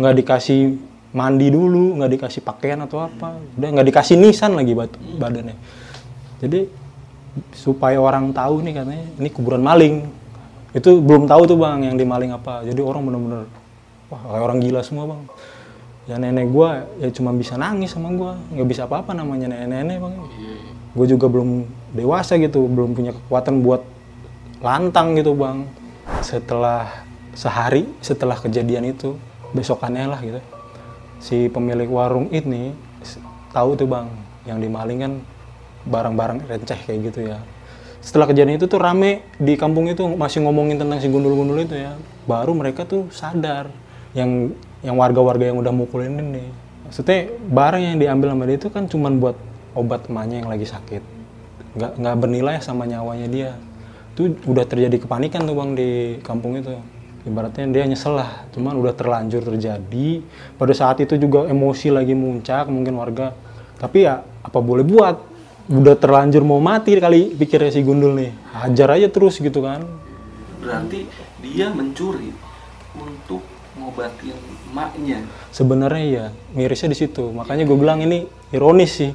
Nggak 0.00 0.14
dikasih 0.24 0.60
mandi 1.14 1.46
dulu 1.46 1.94
nggak 1.96 2.10
dikasih 2.18 2.42
pakaian 2.42 2.82
atau 2.82 3.06
apa. 3.06 3.38
Udah 3.54 3.68
nggak 3.70 3.86
dikasih 3.88 4.18
nisan 4.18 4.58
lagi 4.58 4.74
batu 4.74 4.98
badannya. 4.98 5.54
Jadi 6.42 6.66
supaya 7.54 8.02
orang 8.02 8.34
tahu 8.34 8.60
nih 8.66 8.74
katanya 8.74 9.06
ini 9.22 9.28
kuburan 9.30 9.62
maling. 9.62 10.10
Itu 10.74 10.98
belum 10.98 11.30
tahu 11.30 11.46
tuh 11.46 11.56
bang 11.56 11.86
yang 11.86 11.96
dimaling 11.96 12.34
apa. 12.34 12.66
Jadi 12.66 12.82
orang 12.82 13.06
bener-bener 13.06 13.46
wah 14.10 14.20
kayak 14.20 14.42
orang 14.42 14.58
gila 14.58 14.80
semua 14.82 15.04
bang. 15.06 15.22
Ya 16.04 16.20
nenek 16.20 16.50
gua 16.50 16.84
ya 16.98 17.08
cuma 17.14 17.30
bisa 17.32 17.54
nangis 17.54 17.94
sama 17.94 18.10
gua. 18.12 18.34
Nggak 18.50 18.68
bisa 18.68 18.82
apa-apa 18.90 19.14
namanya 19.14 19.46
nenek-nenek 19.48 20.02
bang. 20.02 20.14
Gue 20.94 21.10
juga 21.10 21.26
belum 21.26 21.66
dewasa 21.90 22.38
gitu 22.38 22.70
belum 22.70 22.94
punya 22.94 23.10
kekuatan 23.10 23.66
buat 23.66 23.82
lantang 24.62 25.14
gitu 25.14 25.34
bang. 25.34 25.66
Setelah 26.22 27.06
sehari 27.34 27.90
setelah 27.98 28.38
kejadian 28.38 28.94
itu 28.94 29.18
besokannya 29.54 30.06
lah 30.06 30.22
gitu 30.22 30.38
si 31.24 31.48
pemilik 31.48 31.88
warung 31.88 32.28
ini 32.28 32.76
tahu 33.56 33.80
tuh 33.80 33.88
bang 33.88 34.12
yang 34.44 34.60
dimaling 34.60 34.98
kan 35.00 35.12
barang-barang 35.88 36.44
receh 36.44 36.76
kayak 36.84 37.00
gitu 37.08 37.32
ya. 37.32 37.40
Setelah 38.04 38.28
kejadian 38.28 38.60
itu 38.60 38.68
tuh 38.68 38.76
rame 38.76 39.24
di 39.40 39.56
kampung 39.56 39.88
itu 39.88 40.04
masih 40.04 40.44
ngomongin 40.44 40.76
tentang 40.76 41.00
si 41.00 41.08
gundul-gundul 41.08 41.64
itu 41.64 41.80
ya. 41.80 41.96
Baru 42.28 42.52
mereka 42.52 42.84
tuh 42.84 43.08
sadar 43.08 43.72
yang 44.12 44.52
yang 44.84 45.00
warga-warga 45.00 45.48
yang 45.48 45.56
udah 45.56 45.72
mukulin 45.72 46.20
ini. 46.20 46.52
Maksudnya 46.84 47.32
barang 47.32 47.80
yang 47.80 47.96
diambil 47.96 48.36
sama 48.36 48.44
dia 48.44 48.56
itu 48.60 48.68
kan 48.68 48.84
cuman 48.84 49.16
buat 49.16 49.36
obat 49.72 50.12
emaknya 50.12 50.44
yang 50.44 50.52
lagi 50.52 50.68
sakit. 50.68 51.00
Nggak 51.80 51.92
nggak 52.04 52.16
bernilai 52.20 52.56
sama 52.60 52.84
nyawanya 52.84 53.28
dia. 53.32 53.50
Itu 54.12 54.36
udah 54.44 54.68
terjadi 54.68 55.00
kepanikan 55.00 55.48
tuh 55.48 55.56
bang 55.56 55.70
di 55.72 56.20
kampung 56.20 56.60
itu 56.60 56.76
ibaratnya 57.24 57.64
dia 57.72 57.84
nyesel 57.88 58.20
lah 58.20 58.44
cuman 58.52 58.76
udah 58.76 58.92
terlanjur 58.92 59.40
terjadi. 59.44 60.20
Pada 60.60 60.72
saat 60.76 61.00
itu 61.00 61.16
juga 61.16 61.48
emosi 61.48 61.88
lagi 61.90 62.12
muncak 62.12 62.68
mungkin 62.68 62.94
warga. 63.00 63.32
Tapi 63.80 64.04
ya 64.04 64.20
apa 64.20 64.58
boleh 64.60 64.84
buat? 64.84 65.16
Udah 65.72 65.96
terlanjur 65.96 66.44
mau 66.44 66.60
mati 66.60 66.92
kali 67.00 67.32
pikirnya 67.32 67.72
si 67.72 67.80
gundul 67.80 68.12
nih. 68.12 68.32
Hajar 68.52 69.00
aja 69.00 69.08
terus 69.08 69.40
gitu 69.40 69.64
kan. 69.64 69.80
Berarti 70.60 71.08
dia 71.40 71.72
mencuri 71.72 72.32
untuk 72.94 73.40
ngobatin 73.74 74.38
emaknya. 74.70 75.18
sebenarnya 75.50 76.04
ya 76.04 76.24
mirisnya 76.52 76.92
di 76.92 76.98
situ. 77.00 77.32
Makanya 77.32 77.64
gue 77.64 77.78
bilang 77.80 78.04
ini 78.04 78.28
ironis 78.52 79.00
sih. 79.00 79.12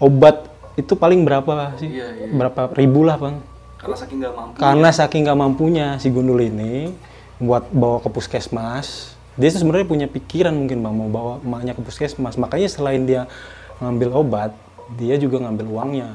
Obat 0.00 0.48
itu 0.78 0.94
paling 0.94 1.26
berapa 1.26 1.76
sih? 1.76 1.90
Iya, 1.90 2.06
iya. 2.16 2.26
berapa 2.32 2.72
ribu 2.72 3.04
lah 3.04 3.20
bang. 3.20 3.36
Karena 3.78 3.94
saking 3.94 4.18
nggak 4.18 4.34
mampu. 4.34 4.54
karena 4.58 4.88
saking 4.90 5.20
nggak 5.22 5.38
mampunya 5.38 5.86
si 6.02 6.10
gundul 6.10 6.42
ini 6.42 6.90
buat 7.38 7.70
bawa 7.70 8.02
ke 8.02 8.10
puskesmas 8.10 9.14
dia 9.38 9.54
tuh 9.54 9.62
sebenarnya 9.62 9.86
punya 9.86 10.06
pikiran 10.10 10.50
mungkin 10.50 10.82
bang 10.82 10.94
mau 10.94 11.10
bawa 11.10 11.34
emaknya 11.42 11.72
ke 11.78 11.82
puskesmas 11.86 12.34
makanya 12.34 12.66
selain 12.66 13.06
dia 13.06 13.30
ngambil 13.78 14.10
obat 14.18 14.50
dia 14.98 15.14
juga 15.14 15.38
ngambil 15.42 15.66
uangnya 15.70 16.10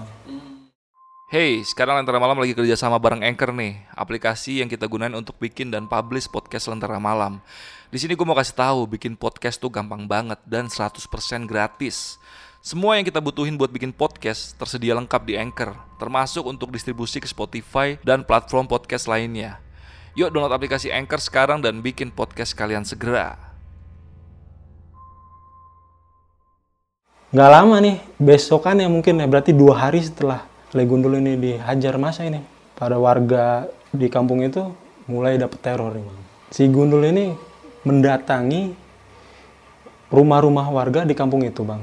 Hey, 1.33 1.65
sekarang 1.65 1.97
Lentera 1.97 2.21
Malam 2.21 2.45
lagi 2.45 2.53
kerja 2.53 2.77
sama 2.77 3.01
bareng 3.01 3.25
Anchor 3.25 3.57
nih, 3.57 3.81
aplikasi 3.97 4.61
yang 4.61 4.69
kita 4.69 4.85
gunain 4.85 5.17
untuk 5.17 5.33
bikin 5.41 5.73
dan 5.73 5.89
publish 5.89 6.29
podcast 6.29 6.69
Lentera 6.69 7.01
Malam. 7.01 7.41
Di 7.89 7.97
sini 7.97 8.13
gue 8.13 8.21
mau 8.21 8.37
kasih 8.37 8.53
tahu, 8.53 8.85
bikin 8.85 9.17
podcast 9.17 9.57
tuh 9.57 9.73
gampang 9.73 10.05
banget 10.05 10.37
dan 10.45 10.69
100% 10.69 10.93
gratis. 11.49 12.21
Semua 12.61 13.01
yang 13.01 13.05
kita 13.09 13.17
butuhin 13.17 13.57
buat 13.57 13.73
bikin 13.73 13.89
podcast 13.97 14.53
tersedia 14.61 14.93
lengkap 14.93 15.25
di 15.25 15.33
Anchor, 15.33 15.73
termasuk 15.97 16.45
untuk 16.45 16.69
distribusi 16.69 17.17
ke 17.17 17.25
Spotify 17.25 17.97
dan 18.05 18.21
platform 18.21 18.69
podcast 18.69 19.09
lainnya. 19.09 19.57
Yuk 20.13 20.29
download 20.29 20.53
aplikasi 20.53 20.93
Anchor 20.93 21.17
sekarang 21.17 21.57
dan 21.57 21.81
bikin 21.81 22.13
podcast 22.13 22.53
kalian 22.53 22.85
segera. 22.85 23.53
nggak 27.33 27.49
lama 27.49 27.81
nih 27.81 27.97
besokannya 28.21 28.85
mungkin 28.85 29.17
ya 29.17 29.25
berarti 29.25 29.57
dua 29.57 29.73
hari 29.73 30.05
setelah 30.05 30.45
Legundul 30.69 31.17
ini 31.17 31.33
dihajar 31.33 31.97
masa 31.97 32.29
ini 32.29 32.45
pada 32.77 33.01
warga 33.01 33.65
di 33.89 34.05
kampung 34.05 34.45
itu 34.45 34.69
mulai 35.09 35.41
dapet 35.41 35.57
teror 35.65 35.97
nih 35.97 36.05
si 36.53 36.69
Gundul 36.69 37.09
ini 37.09 37.33
mendatangi 37.81 38.77
rumah-rumah 40.13 40.69
warga 40.69 41.09
di 41.09 41.17
kampung 41.17 41.41
itu 41.41 41.65
bang. 41.65 41.81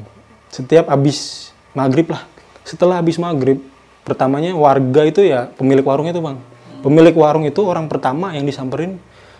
Setiap 0.54 0.87
habis 0.87 1.50
maghrib 1.75 2.06
lah. 2.06 2.22
Setelah 2.62 3.02
habis 3.02 3.18
maghrib 3.18 3.58
pertamanya 4.06 4.54
warga 4.54 5.02
itu 5.02 5.26
ya 5.26 5.50
pemilik 5.58 5.82
warung 5.82 6.06
itu 6.06 6.22
bang 6.22 6.38
pemilik 6.80 7.14
warung 7.14 7.44
itu 7.46 7.60
orang 7.62 7.87
pertama 7.87 8.32
yang 8.32 8.49
disamperin 8.49 8.96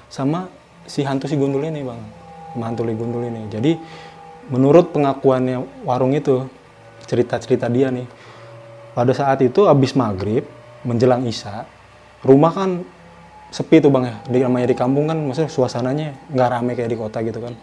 sama 0.07 0.49
si 0.85 1.03
hantu 1.03 1.27
si 1.27 1.37
Gundul 1.37 1.65
ini 1.67 1.81
bang. 1.83 2.01
Mantu 2.57 2.87
si 2.87 2.95
Gundul 2.95 3.27
ini. 3.27 3.49
Jadi 3.49 3.73
menurut 4.53 4.93
pengakuannya 4.93 5.87
warung 5.87 6.13
itu 6.13 6.47
cerita-cerita 7.09 7.67
dia 7.67 7.91
nih 7.91 8.07
pada 8.95 9.11
saat 9.15 9.43
itu 9.43 9.67
habis 9.67 9.95
maghrib 9.95 10.47
menjelang 10.87 11.27
isya 11.27 11.67
rumah 12.23 12.53
kan 12.55 12.85
sepi 13.51 13.83
tuh 13.83 13.91
bang 13.91 14.05
ya. 14.07 14.15
Di 14.29 14.39
namanya 14.45 14.67
di 14.71 14.77
kampung 14.79 15.11
kan 15.11 15.19
maksudnya 15.19 15.51
suasananya 15.51 16.09
nggak 16.31 16.49
rame 16.51 16.73
kayak 16.79 16.91
di 16.91 16.99
kota 16.99 17.19
gitu 17.25 17.41
kan. 17.43 17.55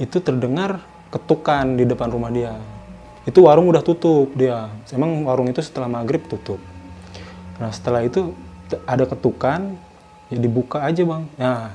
Itu 0.00 0.20
terdengar 0.24 0.80
ketukan 1.10 1.76
di 1.76 1.84
depan 1.84 2.08
rumah 2.08 2.30
dia. 2.32 2.56
Itu 3.28 3.44
warung 3.44 3.68
udah 3.68 3.84
tutup 3.84 4.32
dia. 4.32 4.72
Emang 4.90 5.28
warung 5.28 5.52
itu 5.52 5.60
setelah 5.60 5.88
maghrib 5.92 6.24
tutup. 6.24 6.58
Nah 7.60 7.68
setelah 7.68 8.00
itu 8.00 8.32
ada 8.86 9.04
ketukan 9.08 9.74
ya 10.30 10.38
dibuka 10.38 10.84
aja 10.84 11.02
bang. 11.02 11.22
Nah 11.38 11.74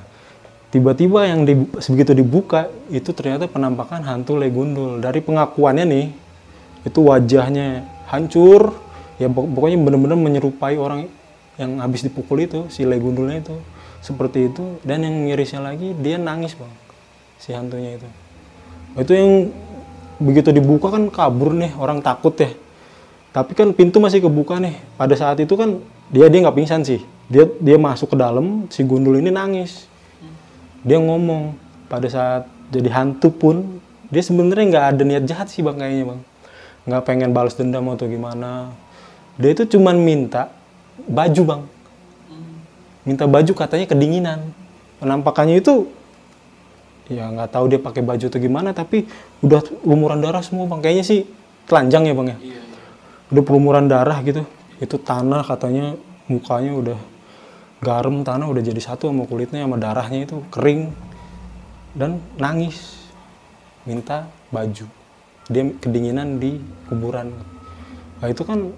tiba-tiba 0.72 1.24
yang 1.28 1.44
dibu- 1.44 1.72
begitu 1.76 2.12
dibuka 2.12 2.68
itu 2.92 3.12
ternyata 3.12 3.48
penampakan 3.48 4.04
hantu 4.04 4.36
Legundul 4.36 5.00
dari 5.00 5.20
pengakuannya 5.20 5.84
nih 5.84 6.06
itu 6.86 7.00
wajahnya 7.04 7.84
hancur. 8.08 8.76
Ya 9.16 9.32
pok- 9.32 9.48
pokoknya 9.48 9.80
bener-bener 9.80 10.18
menyerupai 10.20 10.76
orang 10.76 11.08
yang 11.56 11.80
habis 11.80 12.04
dipukul 12.04 12.44
itu 12.44 12.68
si 12.68 12.84
Legundulnya 12.84 13.40
itu. 13.40 13.56
Seperti 14.04 14.52
itu 14.52 14.78
dan 14.86 15.02
yang 15.02 15.24
mirisnya 15.24 15.64
lagi 15.64 15.96
dia 15.98 16.20
nangis 16.20 16.54
bang 16.54 16.70
si 17.40 17.50
hantunya 17.56 17.96
itu. 17.96 18.08
Itu 18.96 19.12
yang 19.12 19.30
begitu 20.16 20.48
dibuka 20.52 20.88
kan 20.88 21.08
kabur 21.12 21.52
nih 21.52 21.76
orang 21.76 22.00
takut 22.00 22.32
ya. 22.36 22.52
Tapi 23.32 23.52
kan 23.52 23.68
pintu 23.76 24.00
masih 24.00 24.24
kebuka 24.24 24.56
nih. 24.56 24.76
Pada 24.96 25.12
saat 25.12 25.36
itu 25.40 25.52
kan 25.60 25.80
dia 26.10 26.26
dia 26.30 26.38
nggak 26.42 26.56
pingsan 26.56 26.82
sih. 26.86 27.00
Dia 27.26 27.50
dia 27.58 27.76
masuk 27.78 28.14
ke 28.14 28.16
dalam 28.18 28.70
si 28.70 28.86
gundul 28.86 29.18
ini 29.18 29.34
nangis. 29.34 29.90
Dia 30.86 31.02
ngomong 31.02 31.58
pada 31.90 32.06
saat 32.06 32.46
jadi 32.70 32.90
hantu 32.94 33.34
pun 33.34 33.82
dia 34.06 34.22
sebenarnya 34.22 34.64
nggak 34.70 34.86
ada 34.94 35.02
niat 35.02 35.24
jahat 35.26 35.50
sih 35.50 35.66
bang 35.66 35.74
kayaknya 35.74 36.04
bang. 36.14 36.20
Nggak 36.86 37.02
pengen 37.02 37.30
balas 37.34 37.58
dendam 37.58 37.90
atau 37.90 38.06
gimana. 38.06 38.70
Dia 39.34 39.50
itu 39.50 39.66
cuman 39.66 39.98
minta 39.98 40.54
baju 41.10 41.42
bang. 41.42 41.62
Minta 43.02 43.26
baju 43.26 43.52
katanya 43.54 43.86
kedinginan. 43.90 44.54
Penampakannya 45.02 45.58
itu 45.58 45.90
ya 47.10 47.30
nggak 47.30 47.50
tahu 47.50 47.70
dia 47.70 47.78
pakai 47.82 48.02
baju 48.02 48.24
atau 48.26 48.40
gimana 48.42 48.74
tapi 48.74 49.06
udah 49.42 49.62
lumuran 49.82 50.22
darah 50.22 50.42
semua 50.46 50.70
bang. 50.70 50.78
Kayaknya 50.86 51.04
sih 51.04 51.20
telanjang 51.66 52.06
ya 52.06 52.14
bang 52.14 52.28
ya? 52.30 52.38
Udah 53.34 53.42
pelumuran 53.42 53.90
darah 53.90 54.22
gitu 54.22 54.46
itu 54.82 54.96
tanah 55.00 55.40
katanya 55.44 55.96
mukanya 56.28 56.72
udah 56.76 56.98
garam 57.80 58.24
tanah 58.24 58.48
udah 58.48 58.62
jadi 58.64 58.80
satu 58.80 59.08
sama 59.08 59.28
kulitnya 59.28 59.64
sama 59.64 59.76
darahnya 59.76 60.24
itu 60.24 60.40
kering 60.52 60.92
dan 61.96 62.20
nangis. 62.36 63.08
Minta 63.88 64.28
baju. 64.50 64.86
Dia 65.46 65.62
kedinginan 65.78 66.42
di 66.42 66.58
kuburan. 66.90 67.32
Nah 68.18 68.28
itu 68.28 68.42
kan 68.42 68.74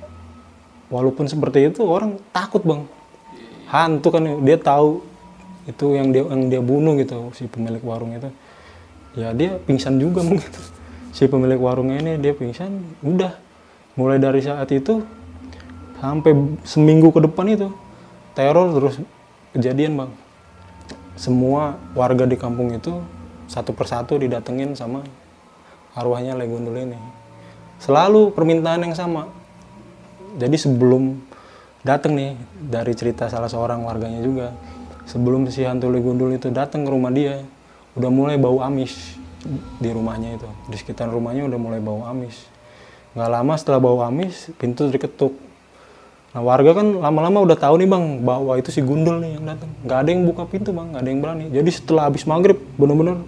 walaupun 0.92 1.26
seperti 1.26 1.72
itu 1.72 1.82
orang 1.82 2.20
takut 2.30 2.62
bang. 2.62 2.84
Hantu 3.68 4.08
kan 4.12 4.24
dia 4.44 4.56
tahu 4.60 5.00
itu 5.68 5.86
yang 5.96 6.08
dia 6.12 6.24
yang 6.24 6.48
dia 6.48 6.60
bunuh 6.60 6.96
gitu 7.00 7.32
si 7.32 7.48
pemilik 7.48 7.80
warung 7.80 8.12
itu. 8.12 8.30
Ya 9.16 9.32
dia 9.32 9.56
pingsan 9.64 9.96
juga 9.96 10.20
mungkin 10.20 10.52
si 11.16 11.24
pemilik 11.24 11.58
warungnya 11.58 11.98
ini 12.04 12.12
dia 12.20 12.36
pingsan 12.36 13.00
udah. 13.00 13.32
Mulai 13.98 14.22
dari 14.22 14.38
saat 14.44 14.70
itu 14.70 15.02
sampai 15.98 16.32
seminggu 16.62 17.10
ke 17.10 17.20
depan 17.26 17.46
itu 17.50 17.68
teror 18.38 18.70
terus 18.74 19.02
kejadian 19.54 19.98
bang. 19.98 20.10
Semua 21.18 21.74
warga 21.98 22.22
di 22.22 22.38
kampung 22.38 22.70
itu 22.70 23.02
satu 23.50 23.74
persatu 23.74 24.14
didatengin 24.14 24.78
sama 24.78 25.02
arwahnya 25.98 26.38
Legundul 26.38 26.78
ini. 26.78 26.98
Selalu 27.82 28.30
permintaan 28.30 28.86
yang 28.86 28.94
sama. 28.94 29.26
Jadi 30.38 30.54
sebelum 30.54 31.18
datang 31.82 32.14
nih 32.14 32.38
dari 32.54 32.94
cerita 32.94 33.26
salah 33.26 33.50
seorang 33.50 33.82
warganya 33.82 34.22
juga 34.22 34.54
sebelum 35.08 35.50
si 35.50 35.66
hantu 35.66 35.90
Legundul 35.90 36.36
itu 36.36 36.52
datang 36.54 36.86
ke 36.86 36.90
rumah 36.92 37.10
dia 37.10 37.42
udah 37.98 38.10
mulai 38.12 38.38
bau 38.38 38.62
amis 38.62 39.18
di 39.82 39.90
rumahnya 39.90 40.38
itu. 40.38 40.48
Di 40.70 40.76
sekitar 40.78 41.10
rumahnya 41.10 41.50
udah 41.50 41.58
mulai 41.58 41.82
bau 41.82 42.06
amis. 42.06 42.46
Nggak 43.18 43.30
lama 43.34 43.54
setelah 43.58 43.80
bau 43.82 43.98
amis 44.06 44.54
pintu 44.54 44.86
diketuk 44.86 45.47
nah 46.28 46.44
warga 46.44 46.76
kan 46.76 46.86
lama-lama 47.00 47.40
udah 47.40 47.56
tahu 47.56 47.80
nih 47.80 47.88
bang 47.88 48.04
bahwa 48.20 48.52
itu 48.60 48.68
si 48.68 48.84
gundul 48.84 49.16
nih 49.24 49.40
yang 49.40 49.48
datang. 49.48 49.72
Nggak 49.80 49.98
ada 50.04 50.08
yang 50.12 50.22
buka 50.28 50.42
pintu 50.44 50.70
bang 50.76 50.86
nggak 50.92 51.02
ada 51.02 51.10
yang 51.10 51.20
berani. 51.24 51.44
Jadi 51.48 51.70
setelah 51.72 52.12
habis 52.12 52.28
maghrib 52.28 52.60
bener-bener 52.76 53.24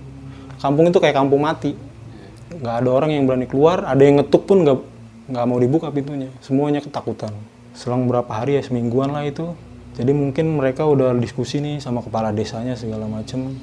kampung 0.60 0.92
itu 0.92 0.98
kayak 1.00 1.16
kampung 1.16 1.40
mati. 1.40 1.72
Nggak 2.52 2.74
ada 2.84 2.88
orang 2.92 3.10
yang 3.16 3.24
berani 3.24 3.46
keluar 3.48 3.88
ada 3.88 4.02
yang 4.04 4.20
ngetuk 4.20 4.44
pun 4.44 4.68
nggak 4.68 4.78
nggak 5.32 5.44
mau 5.48 5.56
dibuka 5.56 5.88
pintunya. 5.88 6.28
Semuanya 6.44 6.84
ketakutan. 6.84 7.32
Selang 7.72 8.04
berapa 8.04 8.28
hari 8.28 8.60
ya 8.60 8.62
semingguan 8.62 9.16
lah 9.16 9.24
itu. 9.24 9.56
Jadi 9.96 10.12
mungkin 10.12 10.60
mereka 10.60 10.84
udah 10.84 11.16
diskusi 11.16 11.58
nih 11.64 11.80
sama 11.80 12.04
kepala 12.04 12.36
desanya 12.36 12.76
segala 12.76 13.08
macem. 13.08 13.56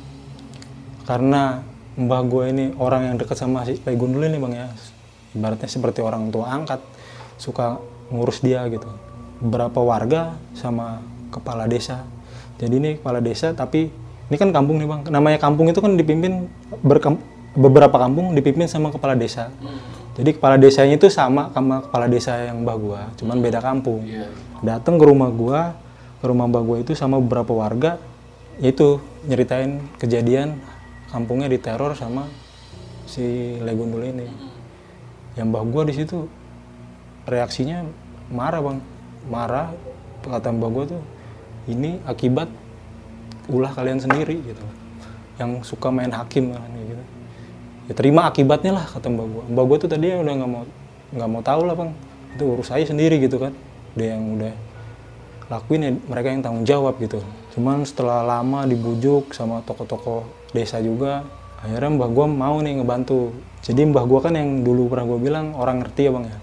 Karena 1.05 1.61
mbah 1.93 2.25
gue 2.25 2.43
ini 2.49 2.65
orang 2.81 3.13
yang 3.13 3.15
dekat 3.21 3.37
sama 3.37 3.63
si 3.69 3.77
Pai 3.77 3.93
Gundul 3.93 4.25
ini 4.25 4.41
bang 4.41 4.53
ya. 4.65 4.67
Ibaratnya 5.37 5.69
seperti 5.69 6.01
orang 6.01 6.33
tua 6.33 6.49
angkat 6.49 6.81
suka 7.37 7.77
ngurus 8.09 8.41
dia 8.41 8.65
gitu 8.71 9.06
beberapa 9.41 9.79
warga 9.81 10.35
sama 10.57 11.01
kepala 11.29 11.69
desa. 11.69 12.05
Jadi 12.57 12.73
ini 12.81 12.89
kepala 12.97 13.21
desa 13.21 13.53
tapi 13.53 13.89
ini 14.27 14.35
kan 14.35 14.49
kampung 14.49 14.81
nih 14.81 14.87
bang. 14.89 15.01
Namanya 15.13 15.37
kampung 15.37 15.69
itu 15.69 15.77
kan 15.77 15.93
dipimpin 15.93 16.49
beberapa 17.57 17.97
kampung 17.97 18.33
dipimpin 18.33 18.65
sama 18.65 18.89
kepala 18.89 19.13
desa. 19.13 19.53
Jadi 20.17 20.33
kepala 20.33 20.57
desanya 20.57 20.97
itu 20.97 21.13
sama 21.13 21.53
sama 21.53 21.85
kepala 21.85 22.09
desa 22.09 22.33
yang 22.49 22.65
mbah 22.65 22.77
gua 22.77 23.01
cuman 23.21 23.37
beda 23.37 23.61
kampung. 23.61 24.01
Datang 24.65 24.97
ke 24.97 25.05
rumah 25.05 25.29
gua 25.29 25.77
ke 26.17 26.25
rumah 26.25 26.49
mbah 26.49 26.63
gua 26.65 26.77
itu 26.81 26.97
sama 26.97 27.21
beberapa 27.21 27.53
warga 27.53 28.01
itu 28.57 28.97
nyeritain 29.29 29.85
kejadian 30.01 30.57
kampungnya 31.13 31.45
diteror 31.45 31.93
sama 31.93 32.25
si 33.05 33.61
Legundul 33.61 34.09
ini. 34.09 34.25
Yang 35.37 35.47
mbah 35.53 35.63
gua 35.69 35.83
di 35.85 35.93
situ 35.93 36.25
reaksinya 37.29 37.85
marah 38.33 38.65
bang 38.65 38.81
marah 39.27 39.71
kata 40.27 40.51
mbah 40.51 40.69
gua 40.71 40.85
tuh 40.87 41.03
ini 41.71 41.99
akibat 42.03 42.51
ulah 43.47 43.71
kalian 43.71 43.99
sendiri 43.99 44.39
gitu. 44.43 44.65
Yang 45.39 45.69
suka 45.69 45.87
main 45.93 46.11
hakim 46.11 46.51
kan 46.51 46.67
gitu. 46.73 47.03
Ya 47.87 47.93
terima 47.95 48.27
akibatnya 48.27 48.75
lah 48.75 48.85
kata 48.87 49.07
mbak 49.07 49.27
gua. 49.27 49.43
Mbak 49.47 49.65
gua 49.67 49.77
tuh 49.79 49.89
tadi 49.91 50.11
udah 50.11 50.33
nggak 50.35 50.51
mau 50.51 50.63
nggak 51.07 51.29
mau 51.31 51.41
tahu 51.43 51.61
lah 51.63 51.75
bang 51.79 51.91
itu 52.35 52.43
urus 52.43 52.67
saya 52.67 52.83
sendiri 52.83 53.19
gitu 53.23 53.39
kan. 53.39 53.55
Dia 53.95 54.19
yang 54.19 54.35
udah 54.35 54.53
lakuin 55.47 55.81
ya 55.83 55.91
mereka 55.95 56.27
yang 56.31 56.43
tanggung 56.43 56.67
jawab 56.67 56.99
gitu. 56.99 57.23
Cuman 57.55 57.87
setelah 57.87 58.23
lama 58.27 58.67
dibujuk 58.67 59.31
sama 59.31 59.63
tokoh-tokoh 59.63 60.27
desa 60.51 60.83
juga 60.83 61.23
akhirnya 61.63 61.95
mbah 61.95 62.09
gua 62.11 62.27
mau 62.27 62.59
nih 62.59 62.83
ngebantu. 62.83 63.31
Jadi 63.63 63.87
mbah 63.87 64.03
gua 64.03 64.19
kan 64.27 64.35
yang 64.35 64.67
dulu 64.67 64.91
pernah 64.91 65.07
gua 65.07 65.19
bilang 65.23 65.55
orang 65.55 65.79
ngerti 65.79 66.07
ya 66.07 66.11
bang 66.11 66.25
ya? 66.27 66.37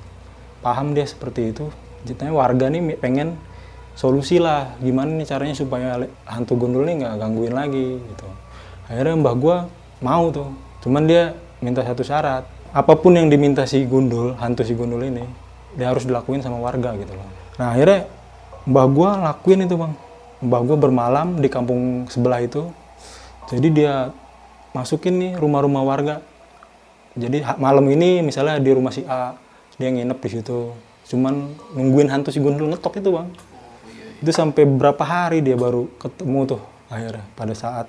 Paham 0.65 0.97
dia 0.97 1.05
seperti 1.05 1.53
itu 1.53 1.69
jadinya 2.05 2.33
warga 2.37 2.69
nih 2.69 3.01
pengen 3.01 3.37
solusi 3.95 4.43
lah 4.43 4.75
gimana 4.83 5.15
nih 5.15 5.27
caranya 5.27 5.55
supaya 5.57 6.03
hantu 6.27 6.59
gundul 6.59 6.85
nih 6.85 7.05
nggak 7.05 7.15
gangguin 7.19 7.55
lagi 7.55 7.99
gitu. 7.99 8.27
Akhirnya 8.91 9.15
mbah 9.17 9.35
gua 9.39 9.57
mau 10.05 10.29
tuh 10.29 10.51
cuman 10.85 11.09
dia 11.09 11.33
minta 11.65 11.81
satu 11.81 12.05
syarat. 12.05 12.45
Apa 12.75 12.99
pun 12.99 13.15
yang 13.15 13.31
diminta 13.31 13.63
si 13.65 13.87
gundul 13.87 14.35
hantu 14.37 14.67
si 14.67 14.75
gundul 14.75 15.01
ini 15.01 15.25
dia 15.79 15.91
harus 15.91 16.05
dilakuin 16.07 16.43
sama 16.43 16.59
warga 16.59 16.93
gitu 16.99 17.15
loh. 17.15 17.29
Nah 17.57 17.73
akhirnya 17.73 18.11
mbah 18.67 18.87
gua 18.91 19.11
lakuin 19.31 19.65
itu 19.65 19.79
bang. 19.79 19.95
Mbah 20.45 20.61
gua 20.67 20.77
bermalam 20.77 21.39
di 21.41 21.49
kampung 21.49 22.11
sebelah 22.11 22.43
itu 22.43 22.69
jadi 23.49 23.69
dia 23.71 23.95
masukin 24.75 25.15
nih 25.23 25.33
rumah-rumah 25.39 25.83
warga. 25.87 26.19
Jadi 27.15 27.47
malam 27.63 27.87
ini 27.95 28.27
misalnya 28.27 28.59
di 28.59 28.75
rumah 28.75 28.91
si 28.91 29.07
A 29.07 29.39
dia 29.79 29.87
nginep 29.87 30.19
di 30.19 30.29
situ 30.35 30.75
cuman 31.05 31.53
nungguin 31.77 32.09
hantu 32.09 32.33
si 32.33 32.41
gundul 32.41 32.73
ngetok 32.73 33.01
itu 33.01 33.11
bang. 33.13 33.29
Itu 34.25 34.31
sampai 34.33 34.65
berapa 34.65 35.05
hari 35.05 35.45
dia 35.45 35.57
baru 35.57 35.89
ketemu 36.01 36.57
tuh 36.57 36.63
akhirnya. 36.89 37.25
Pada 37.37 37.53
saat 37.53 37.87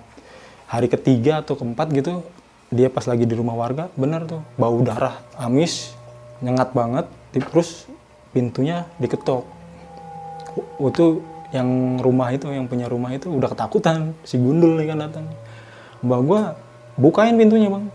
hari 0.68 0.92
ketiga 0.92 1.40
atau 1.40 1.56
keempat 1.56 1.88
gitu 1.96 2.26
dia 2.74 2.92
pas 2.92 3.06
lagi 3.08 3.24
di 3.24 3.38
rumah 3.38 3.54
warga 3.54 3.94
bener 3.94 4.26
tuh 4.26 4.42
bau 4.58 4.82
darah 4.82 5.22
amis 5.38 5.94
nyengat 6.42 6.74
banget 6.76 7.06
terus 7.32 7.88
pintunya 8.36 8.84
diketok. 9.00 9.48
Itu 10.84 11.24
yang 11.56 12.02
rumah 12.04 12.36
itu 12.36 12.52
yang 12.52 12.68
punya 12.68 12.92
rumah 12.92 13.16
itu 13.16 13.32
udah 13.32 13.48
ketakutan 13.48 14.12
si 14.28 14.36
gundul 14.36 14.76
nih 14.76 14.92
kan 14.92 15.08
datang. 15.08 15.26
Mbak 16.04 16.22
gua 16.28 16.42
bukain 17.00 17.40
pintunya 17.40 17.72
bang. 17.72 17.88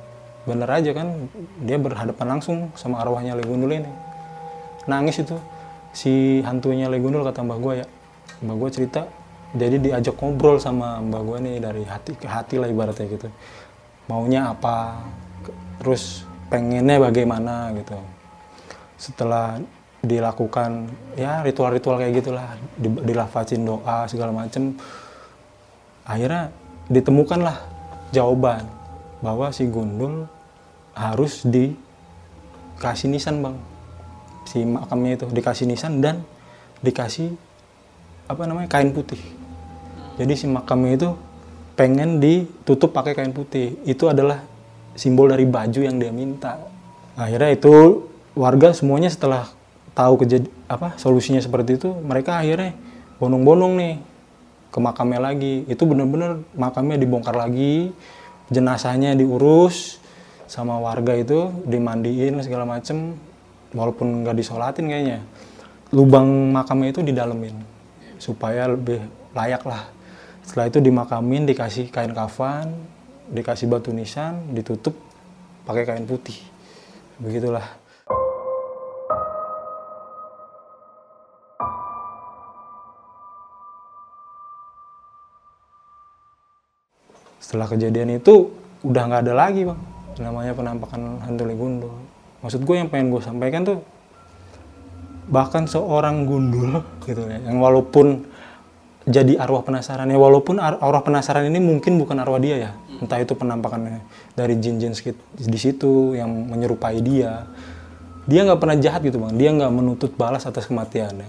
Bener 0.49 0.69
aja 0.73 0.97
kan 0.97 1.29
dia 1.61 1.77
berhadapan 1.77 2.41
langsung 2.41 2.73
sama 2.73 3.05
arwahnya 3.05 3.37
Legundul 3.37 3.77
ini 3.77 4.10
nangis 4.88 5.21
itu. 5.21 5.37
Si 5.90 6.38
hantunya 6.47 6.87
Legundul 6.87 7.27
kata 7.27 7.43
mbak 7.43 7.59
gua 7.59 7.75
ya. 7.83 7.87
Mbak 8.40 8.57
gua 8.57 8.71
cerita 8.71 9.01
jadi 9.51 9.77
diajak 9.83 10.14
ngobrol 10.23 10.62
sama 10.62 11.03
mbak 11.03 11.23
gua 11.27 11.38
nih 11.43 11.59
dari 11.59 11.83
hati 11.83 12.14
ke 12.14 12.31
hati 12.31 12.57
lah 12.57 12.71
ibaratnya 12.71 13.07
gitu. 13.11 13.29
Maunya 14.07 14.55
apa 14.55 15.03
terus 15.83 16.23
pengennya 16.49 17.03
bagaimana 17.03 17.75
gitu. 17.75 17.99
Setelah 18.97 19.59
dilakukan 20.01 20.88
ya 21.19 21.43
ritual-ritual 21.43 21.99
kayak 21.99 22.23
gitulah. 22.23 22.55
Di, 22.79 22.88
dilafazin 22.88 23.66
doa 23.66 24.07
segala 24.07 24.31
macem. 24.31 24.79
Akhirnya 26.07 26.55
ditemukanlah 26.90 27.59
jawaban 28.11 28.66
bahwa 29.21 29.53
si 29.55 29.69
gundul 29.69 30.27
harus 30.97 31.47
dikasih 31.47 33.09
nisan 33.12 33.45
bang 33.45 33.57
si 34.48 34.64
makamnya 34.64 35.20
itu 35.20 35.26
dikasih 35.29 35.66
nisan 35.68 36.00
dan 36.00 36.24
dikasih 36.81 37.35
apa 38.31 38.46
namanya 38.46 38.70
kain 38.70 38.94
putih. 38.94 39.20
Jadi 40.16 40.33
si 40.37 40.46
makamnya 40.46 40.92
itu 40.96 41.09
pengen 41.74 42.20
ditutup 42.20 42.92
pakai 42.92 43.16
kain 43.16 43.33
putih. 43.33 43.81
Itu 43.88 44.12
adalah 44.12 44.44
simbol 44.94 45.33
dari 45.33 45.48
baju 45.48 45.81
yang 45.81 45.96
dia 45.96 46.12
minta. 46.12 46.61
Akhirnya 47.16 47.50
itu 47.57 48.07
warga 48.37 48.76
semuanya 48.76 49.11
setelah 49.11 49.50
tahu 49.96 50.22
kejadi 50.24 50.46
apa 50.70 50.94
solusinya 50.96 51.42
seperti 51.42 51.76
itu, 51.76 51.90
mereka 52.05 52.38
akhirnya 52.38 52.76
bonong-bonong 53.18 53.72
nih 53.76 53.94
ke 54.70 54.79
makamnya 54.79 55.20
lagi. 55.20 55.66
Itu 55.66 55.85
bener-bener 55.88 56.44
makamnya 56.55 56.96
dibongkar 57.00 57.35
lagi, 57.35 57.90
jenazahnya 58.53 59.14
diurus 59.18 59.98
sama 60.50 60.79
warga 60.83 61.14
itu 61.14 61.50
dimandiin 61.66 62.38
segala 62.42 62.66
macem 62.66 63.14
walaupun 63.71 64.27
nggak 64.27 64.37
disolatin 64.39 64.91
kayaknya 64.91 65.19
lubang 65.91 66.55
makamnya 66.55 66.95
itu 66.95 67.03
didalemin 67.03 67.55
supaya 68.19 68.71
lebih 68.71 69.03
layak 69.35 69.63
lah. 69.67 69.91
Setelah 70.47 70.67
itu 70.71 70.79
dimakamin 70.83 71.47
dikasih 71.47 71.91
kain 71.91 72.15
kafan 72.15 72.75
dikasih 73.31 73.71
batu 73.71 73.95
nisan 73.95 74.55
ditutup 74.55 74.95
pakai 75.67 75.87
kain 75.87 76.07
putih. 76.07 76.39
Begitulah. 77.19 77.65
Setelah 87.39 87.67
kejadian 87.67 88.19
itu 88.23 88.51
udah 88.87 89.03
nggak 89.11 89.23
ada 89.27 89.35
lagi 89.35 89.67
bang. 89.67 89.81
Namanya 90.23 90.53
penampakan 90.55 91.19
hantu 91.25 91.45
Legundul 91.49 92.10
maksud 92.40 92.64
gue 92.64 92.76
yang 92.76 92.88
pengen 92.88 93.12
gue 93.12 93.20
sampaikan 93.20 93.62
tuh 93.64 93.79
bahkan 95.31 95.64
seorang 95.64 96.26
gundul 96.26 96.83
gitu 97.07 97.22
ya 97.29 97.38
yang 97.46 97.62
walaupun 97.62 98.26
jadi 99.09 99.40
arwah 99.40 99.64
penasaran 99.64 100.07
ya 100.12 100.18
walaupun 100.20 100.61
ar- 100.61 100.79
arwah 100.79 101.00
penasaran 101.00 101.48
ini 101.48 101.57
mungkin 101.59 101.96
bukan 101.96 102.20
arwah 102.20 102.37
dia 102.37 102.57
ya. 102.57 102.70
Entah 103.00 103.16
itu 103.16 103.33
penampakannya 103.33 104.05
dari 104.37 104.61
jin-jin 104.61 104.92
di 105.33 105.59
situ 105.59 106.14
yang 106.14 106.29
menyerupai 106.29 107.00
dia. 107.00 107.48
Dia 108.29 108.44
nggak 108.44 108.61
pernah 108.61 108.76
jahat 108.76 109.00
gitu 109.03 109.16
bang. 109.18 109.33
Dia 109.40 109.50
nggak 109.57 109.72
menuntut 109.72 110.12
balas 110.14 110.44
atas 110.44 110.68
kematiannya. 110.68 111.26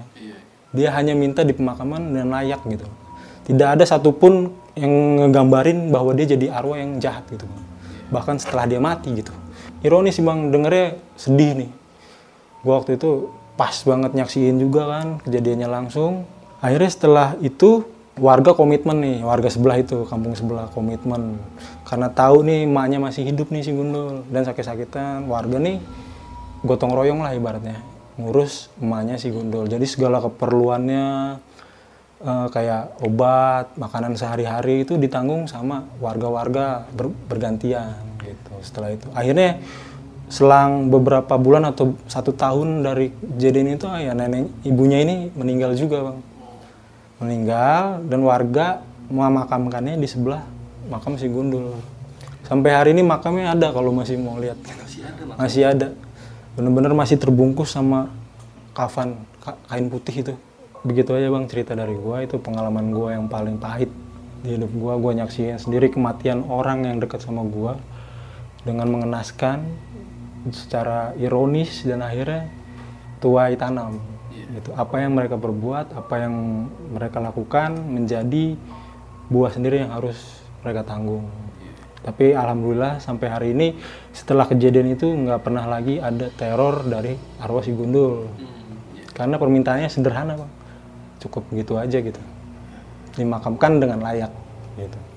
Dia 0.76 0.92
hanya 1.00 1.16
minta 1.16 1.48
di 1.48 1.56
pemakaman 1.56 2.12
dan 2.12 2.28
layak 2.28 2.62
gitu. 2.68 2.86
Tidak 3.48 3.68
ada 3.80 3.84
satupun 3.88 4.52
yang 4.76 4.92
ngegambarin 5.24 5.90
bahwa 5.90 6.12
dia 6.12 6.28
jadi 6.36 6.52
arwah 6.52 6.76
yang 6.76 7.00
jahat 7.00 7.24
gitu 7.32 7.48
bang. 7.48 7.64
Bahkan 8.12 8.36
setelah 8.44 8.68
dia 8.68 8.84
mati 8.84 9.16
gitu 9.16 9.32
ironis 9.82 10.18
sih 10.18 10.26
bang. 10.26 10.50
Dengernya 10.50 10.98
sedih 11.18 11.52
nih. 11.66 11.72
Gua 12.62 12.82
waktu 12.82 12.98
itu 12.98 13.34
pas 13.58 13.74
banget 13.86 14.14
nyaksiin 14.18 14.58
juga 14.58 14.90
kan 14.90 15.08
kejadiannya 15.26 15.70
langsung. 15.70 16.26
Akhirnya 16.62 16.92
setelah 16.94 17.28
itu 17.42 17.86
warga 18.20 18.54
komitmen 18.54 19.02
nih 19.02 19.18
warga 19.26 19.50
sebelah 19.50 19.82
itu 19.82 20.06
kampung 20.06 20.38
sebelah 20.38 20.70
komitmen. 20.74 21.42
Karena 21.86 22.10
tahu 22.10 22.46
nih 22.46 22.70
emaknya 22.70 23.02
masih 23.02 23.26
hidup 23.26 23.50
nih 23.50 23.66
si 23.66 23.72
Gundul. 23.74 24.26
Dan 24.30 24.46
sakit-sakitan 24.46 25.26
warga 25.26 25.58
nih 25.58 25.82
gotong 26.62 26.94
royong 26.94 27.26
lah 27.26 27.34
ibaratnya 27.34 27.82
ngurus 28.20 28.70
emaknya 28.78 29.18
si 29.18 29.34
Gundul. 29.34 29.66
Jadi 29.66 29.86
segala 29.90 30.22
keperluannya 30.22 31.08
eh, 32.22 32.48
kayak 32.54 33.02
obat 33.02 33.74
makanan 33.80 34.14
sehari-hari 34.14 34.86
itu 34.86 35.00
ditanggung 35.02 35.50
sama 35.50 35.90
warga-warga 35.98 36.86
ber- 36.94 37.18
bergantian 37.26 38.11
gitu. 38.22 38.52
Setelah 38.62 38.94
itu 38.94 39.08
akhirnya 39.12 39.60
selang 40.32 40.88
beberapa 40.88 41.36
bulan 41.36 41.68
atau 41.68 42.00
satu 42.08 42.32
tahun 42.32 42.88
dari 42.88 43.12
kejadian 43.36 43.76
itu 43.76 43.84
ya 44.00 44.16
nenek 44.16 44.48
ibunya 44.64 45.04
ini 45.04 45.28
meninggal 45.36 45.76
juga 45.76 46.08
bang. 46.08 46.18
Meninggal 47.20 48.00
dan 48.08 48.20
warga 48.24 48.80
memakamkannya 49.12 50.00
di 50.00 50.08
sebelah 50.08 50.48
makam 50.88 51.20
si 51.20 51.28
Gundul. 51.28 51.76
Sampai 52.48 52.72
hari 52.72 52.96
ini 52.96 53.04
makamnya 53.04 53.52
ada 53.52 53.76
kalau 53.76 53.92
masih 53.92 54.16
mau 54.18 54.40
lihat. 54.40 54.56
Masih 54.64 55.04
ada, 55.04 55.22
masih 55.36 55.64
ada. 55.68 55.88
Bener-bener 56.56 56.96
masih 56.96 57.20
terbungkus 57.20 57.76
sama 57.76 58.08
kafan 58.72 59.20
ka- 59.44 59.60
kain 59.68 59.92
putih 59.92 60.16
itu. 60.24 60.34
Begitu 60.88 61.12
aja 61.12 61.28
bang 61.28 61.46
cerita 61.52 61.76
dari 61.76 61.94
gua. 62.00 62.24
Itu 62.24 62.40
pengalaman 62.40 62.96
gua 62.96 63.20
yang 63.20 63.28
paling 63.28 63.60
pahit 63.60 63.92
di 64.48 64.56
hidup 64.56 64.72
gua. 64.80 64.96
Gua 64.96 65.12
nyaksiin 65.12 65.60
sendiri 65.60 65.92
kematian 65.92 66.48
orang 66.48 66.88
yang 66.88 67.04
dekat 67.04 67.20
sama 67.20 67.44
gua 67.44 67.76
dengan 68.62 68.88
mengenaskan 68.90 69.66
secara 70.50 71.14
ironis 71.18 71.86
dan 71.86 72.02
akhirnya 72.02 72.50
tuai 73.22 73.54
tanam. 73.58 74.02
Gitu. 74.32 74.74
Apa 74.74 75.06
yang 75.06 75.16
mereka 75.16 75.38
perbuat 75.38 75.96
apa 75.96 76.16
yang 76.28 76.68
mereka 76.92 77.22
lakukan 77.22 77.78
menjadi 77.78 78.58
buah 79.32 79.52
sendiri 79.54 79.86
yang 79.86 79.94
harus 79.94 80.18
mereka 80.66 80.84
tanggung. 80.84 81.30
Tapi 82.02 82.34
alhamdulillah 82.34 82.98
sampai 82.98 83.28
hari 83.30 83.48
ini 83.54 83.78
setelah 84.10 84.50
kejadian 84.50 84.98
itu 84.98 85.06
nggak 85.06 85.46
pernah 85.46 85.70
lagi 85.70 86.02
ada 86.02 86.34
teror 86.34 86.82
dari 86.90 87.14
arwah 87.38 87.62
si 87.62 87.72
Gundul. 87.72 88.26
Karena 89.14 89.38
permintaannya 89.38 89.90
sederhana 89.90 90.34
bang 90.34 90.52
cukup 91.22 91.46
begitu 91.54 91.78
aja 91.78 92.02
gitu. 92.02 92.22
Dimakamkan 93.14 93.78
dengan 93.78 94.02
layak 94.02 94.34
gitu 94.82 95.11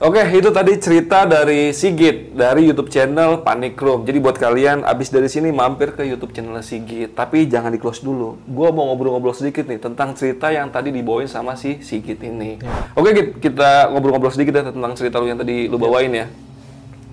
Oke, 0.00 0.24
itu 0.32 0.48
tadi 0.48 0.80
cerita 0.80 1.28
dari 1.28 1.76
Sigit 1.76 2.32
dari 2.32 2.64
YouTube 2.64 2.88
channel 2.88 3.44
Panic 3.44 3.76
Room. 3.76 4.08
Jadi 4.08 4.16
buat 4.16 4.32
kalian 4.40 4.80
abis 4.80 5.12
dari 5.12 5.28
sini 5.28 5.52
mampir 5.52 5.92
ke 5.92 6.08
YouTube 6.08 6.32
channel 6.32 6.56
Sigit, 6.64 7.12
tapi 7.12 7.44
jangan 7.44 7.68
di 7.68 7.76
close 7.76 8.00
dulu. 8.00 8.40
Gua 8.48 8.72
mau 8.72 8.88
ngobrol-ngobrol 8.88 9.36
sedikit 9.36 9.68
nih 9.68 9.76
tentang 9.76 10.16
cerita 10.16 10.48
yang 10.48 10.72
tadi 10.72 10.88
dibawain 10.88 11.28
sama 11.28 11.52
si 11.52 11.84
Sigit 11.84 12.16
ini. 12.24 12.56
Oke, 12.96 13.12
Git, 13.12 13.44
kita 13.44 13.92
ngobrol-ngobrol 13.92 14.32
sedikit 14.32 14.56
ya 14.56 14.72
tentang 14.72 14.96
cerita 14.96 15.20
lu 15.20 15.28
yang 15.28 15.36
tadi 15.36 15.68
lu 15.68 15.76
bawain 15.76 16.16
ya. 16.16 16.32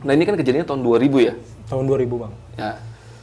Nah, 0.07 0.15
ini 0.15 0.23
kan 0.23 0.39
kejadiannya 0.39 0.63
tahun 0.63 0.79
2000 0.79 1.27
ya. 1.27 1.33
tahun 1.67 1.83
2000 1.91 2.07
bang 2.07 2.31
Ya. 2.55 2.71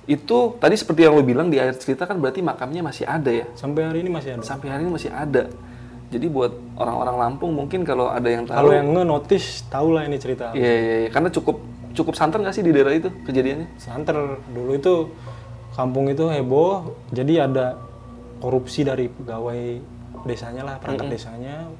Itu 0.04 0.60
tadi 0.60 0.76
seperti 0.76 1.08
yang 1.08 1.16
lu 1.16 1.24
bilang 1.24 1.48
di 1.48 1.56
akhir 1.56 1.80
cerita 1.80 2.04
kan 2.04 2.20
berarti 2.20 2.44
makamnya 2.44 2.84
masih 2.84 3.08
ada 3.08 3.32
ya. 3.32 3.48
sampai 3.56 3.88
hari 3.88 4.04
ini 4.04 4.12
masih 4.12 4.36
ada 4.36 4.44
Sampai 4.44 4.68
hari 4.68 4.84
ini 4.84 4.92
masih 4.92 5.08
ada. 5.08 5.48
Jadi 6.12 6.26
buat 6.30 6.52
orang-orang 6.78 7.16
Lampung 7.16 7.52
mungkin 7.56 7.82
kalau 7.82 8.12
ada 8.12 8.28
yang 8.28 8.44
tahu 8.46 8.54
kalau 8.54 8.72
yang 8.72 8.88
nge-notice 8.92 9.66
tahu 9.66 9.88
lah 9.96 10.06
ini 10.06 10.16
cerita 10.20 10.54
Iya, 10.54 10.72
iya, 10.72 10.94
iya. 11.06 11.08
Karena 11.10 11.28
cukup 11.32 11.58
cukup 11.94 12.14
santer 12.18 12.42
nggak 12.42 12.54
sih 12.54 12.62
di 12.66 12.74
daerah 12.74 12.90
itu 12.90 13.08
kejadiannya? 13.22 13.78
santer 13.78 14.42
dulu 14.50 14.74
itu 14.74 14.94
kampung 15.78 16.10
itu 16.10 16.26
heboh 16.26 16.90
jadi 17.14 17.46
ada 17.46 17.78
korupsi 18.42 18.82
dari 18.82 19.06
pegawai 19.06 19.78
desanya 20.26 20.62
lah 20.66 20.74
perangkat 20.82 21.06
desanya 21.14 21.70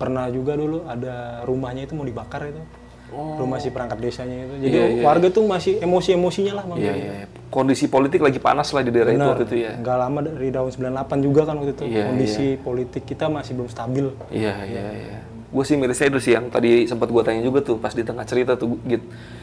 pernah 0.00 0.24
juga 0.32 0.56
dulu 0.56 0.88
ada 0.88 1.44
rumahnya 1.44 1.84
itu 1.84 1.92
mau 1.92 2.08
dibakar 2.08 2.48
itu 2.48 2.64
rumah 3.12 3.60
si 3.60 3.68
perangkat 3.68 3.98
desanya 4.00 4.36
itu 4.48 4.54
jadi 4.56 4.68
Oh. 4.70 4.72
Iya, 4.72 4.84
iya, 4.96 5.02
warga 5.04 5.28
tuh 5.28 5.44
masih 5.44 5.82
emosi-emosinya 5.82 6.52
lah. 6.56 6.64
Iya, 6.78 6.92
iya. 6.94 7.26
Kondisi 7.50 7.86
politik 7.86 8.22
lagi 8.22 8.38
panas 8.38 8.70
lah 8.70 8.80
di 8.80 8.88
daerah 8.88 9.10
itu 9.10 9.18
Benar. 9.18 9.34
waktu 9.34 9.44
itu 9.44 9.56
ya. 9.60 9.72
nggak 9.74 9.96
lama 9.98 10.18
dari 10.22 10.48
tahun 10.48 10.70
98 10.70 11.26
juga 11.26 11.40
kan 11.42 11.54
waktu 11.58 11.72
itu 11.74 11.84
Iya, 11.84 12.04
kondisi 12.06 12.46
politik 12.56 13.02
kita 13.04 13.26
masih 13.26 13.52
belum 13.54 13.68
stabil 13.68 14.06
Iya, 14.30 14.54
iya, 14.64 14.84
iya. 14.92 15.18
Gue 15.50 15.66
sih 15.66 15.74
mirisnya 15.74 16.06
itu 16.08 16.20
sih 16.20 16.32
yang 16.32 16.46
tadi 16.46 16.86
sempat 16.86 17.10
gue 17.10 17.18
tanya 17.20 17.42
juga 17.42 17.58
tuh 17.60 17.76
pas 17.76 17.90
di 17.90 18.00
tengah 18.00 18.22
cerita 18.22 18.54
tuh 18.54 18.78
Git. 18.80 19.02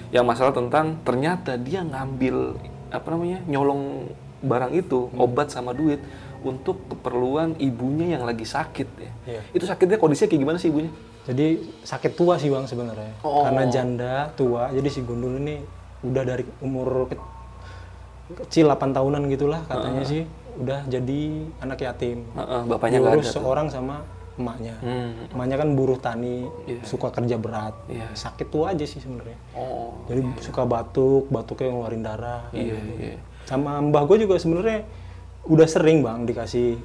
Yang 0.09 0.23
masalah 0.25 0.51
tentang 0.51 0.95
ternyata 1.01 1.59
dia 1.59 1.83
ngambil 1.83 2.55
apa 2.89 3.07
namanya 3.11 3.43
nyolong 3.43 4.07
barang 4.39 4.71
itu 4.71 5.11
obat 5.13 5.51
sama 5.51 5.75
duit 5.75 5.99
untuk 6.39 6.79
keperluan 6.87 7.59
ibunya 7.59 8.15
yang 8.15 8.23
lagi 8.23 8.47
sakit 8.47 8.87
ya. 8.95 9.11
Iya. 9.27 9.41
Itu 9.51 9.67
sakitnya 9.67 9.99
kondisinya 9.99 10.31
kayak 10.31 10.41
gimana 10.41 10.57
sih 10.57 10.71
ibunya? 10.71 10.91
jadi 11.27 11.59
sakit 11.83 12.15
tua 12.15 12.39
sih 12.39 12.47
bang 12.47 12.63
sebenarnya 12.63 13.19
Oh. 13.19 13.43
karena 13.43 13.67
janda 13.67 14.31
tua 14.31 14.71
jadi 14.71 14.87
si 14.87 15.03
Gundul 15.03 15.35
ini 15.37 15.59
udah 15.99 16.23
dari 16.23 16.47
umur 16.63 17.11
kecil 18.29 18.67
8 18.67 18.91
tahunan 18.91 19.21
gitulah 19.27 19.61
katanya 19.63 20.03
sih 20.03 20.23
udah 20.57 20.83
jadi 20.85 21.21
anak 21.59 21.79
yatim 21.79 22.25
Heeh, 22.29 22.61
bapaknya 22.65 22.97
nggak 22.99 23.13
diurus 23.13 23.25
ada. 23.25 23.31
tuh. 23.31 23.41
seorang 23.41 23.67
sama 23.67 23.95
emaknya 24.35 24.75
Hmm. 24.79 25.31
emaknya 25.31 25.57
kan 25.57 25.69
buruh 25.73 25.97
tani 25.97 26.45
suka 26.81 27.09
kerja 27.09 27.35
berat 27.35 27.73
Iya. 27.87 28.05
sakit 28.11 28.47
tua 28.47 28.71
aja 28.71 28.83
sih 28.83 28.97
sebenarnya 28.97 29.37
Oh. 29.51 29.97
jadi 30.05 30.21
suka 30.39 30.61
batuk 30.63 31.25
batuknya 31.27 31.71
ngeluarin 31.71 32.01
darah 32.01 32.45
Iya, 32.51 32.77
iya. 32.97 33.15
sama 33.43 33.79
mbah 33.79 34.03
gue 34.03 34.17
juga 34.19 34.35
sebenarnya 34.35 34.85
udah 35.43 35.65
sering 35.65 36.01
bang 36.01 36.23
dikasih 36.23 36.75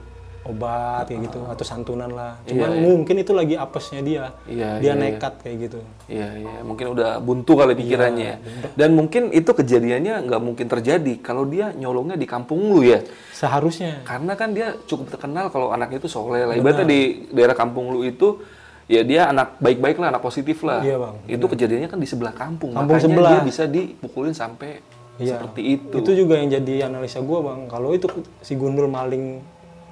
obat 0.43 1.07
kayak 1.07 1.31
gitu 1.31 1.39
atau 1.47 1.63
santunan 1.63 2.11
lah 2.11 2.35
cuman 2.43 2.71
mungkin 2.77 3.15
itu 3.17 3.31
lagi 3.31 3.55
apesnya 3.55 4.03
dia 4.03 4.25
Iya, 4.45 4.83
dia 4.83 4.93
iya, 4.93 4.99
nekat 4.99 5.39
kayak 5.39 5.57
gitu 5.61 5.79
Iya, 6.11 6.29
iya. 6.35 6.55
Mungkin 6.61 6.93
udah 6.93 7.17
buntu 7.19 7.57
kali 7.57 7.73
pikirannya. 7.73 8.27
ya. 8.27 8.37
Dan 8.75 8.93
mungkin 8.93 9.31
itu 9.31 9.49
kejadiannya 9.49 10.29
nggak 10.29 10.43
mungkin 10.43 10.67
terjadi 10.69 11.15
kalau 11.19 11.47
dia 11.47 11.73
nyolongnya 11.73 12.19
di 12.19 12.27
kampung 12.27 12.69
lu 12.69 12.83
ya. 12.83 13.01
seharusnya 13.33 14.05
Karena 14.05 14.35
kan 14.35 14.53
dia 14.53 14.77
cukup 14.85 15.09
terkenal 15.09 15.49
kalau 15.49 15.71
anaknya 15.71 15.99
itu 15.99 16.11
soleh 16.11 16.45
lah. 16.45 16.53
Ibaratnya 16.53 16.85
di 16.85 17.01
daerah 17.31 17.55
kampung 17.55 17.91
lu 17.91 18.05
itu, 18.05 18.45
ya 18.87 19.01
dia 19.01 19.27
anak 19.27 19.57
baik-baik 19.57 19.97
lah, 19.97 20.13
anak 20.13 20.21
positif 20.21 20.61
lah. 20.61 20.85
Iya, 20.85 21.01
Bang. 21.01 21.17
Itu 21.25 21.47
kejadiannya 21.47 21.89
kan 21.89 21.97
di 21.97 22.07
sebelah 22.07 22.35
kampung. 22.35 22.71
Kampung 22.71 22.93
Makanya 22.93 23.09
sebelah. 23.09 23.31
dia 23.33 23.41
bisa 23.43 23.65
dipukulin 23.65 24.35
sampai 24.35 24.83
Iya. 25.17 25.39
seperti 25.39 25.61
itu. 25.71 25.97
Itu 25.97 26.13
juga 26.15 26.35
yang 26.37 26.49
jadi 26.51 26.89
analisa 26.89 27.21
gua 27.21 27.41
bang. 27.43 27.69
Kalau 27.69 27.93
itu 27.93 28.09
si 28.41 28.53
Gundul 28.53 28.89
maling 28.89 29.41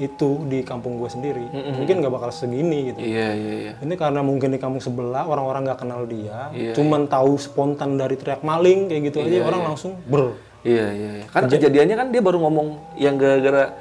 itu 0.01 0.49
di 0.49 0.65
kampung 0.65 0.97
gua 0.97 1.13
sendiri, 1.13 1.45
mungkin 1.53 2.01
nggak 2.01 2.13
bakal 2.17 2.33
segini 2.33 2.89
gitu. 2.89 3.05
Iya 3.05 3.29
iya 3.37 3.53
iya. 3.61 3.73
Ini 3.85 3.95
karena 4.01 4.25
mungkin 4.25 4.49
di 4.49 4.57
kampung 4.57 4.81
sebelah 4.81 5.29
orang-orang 5.29 5.69
nggak 5.69 5.81
kenal 5.85 6.09
dia, 6.09 6.49
Iya, 6.57 6.73
cuman 6.73 7.05
tahu 7.05 7.37
spontan 7.37 8.01
dari 8.01 8.17
teriak 8.17 8.41
maling 8.41 8.89
kayak 8.89 9.13
gitu 9.13 9.17
aja 9.21 9.45
orang 9.45 9.63
langsung 9.77 10.01
ber. 10.09 10.33
Iya 10.65 10.87
iya. 10.97 11.11
iya. 11.21 11.27
Kan 11.29 11.53
kejadiannya 11.53 11.97
kan 12.01 12.07
dia 12.09 12.25
baru 12.25 12.41
ngomong 12.41 12.97
yang 12.97 13.21
gara-gara 13.21 13.77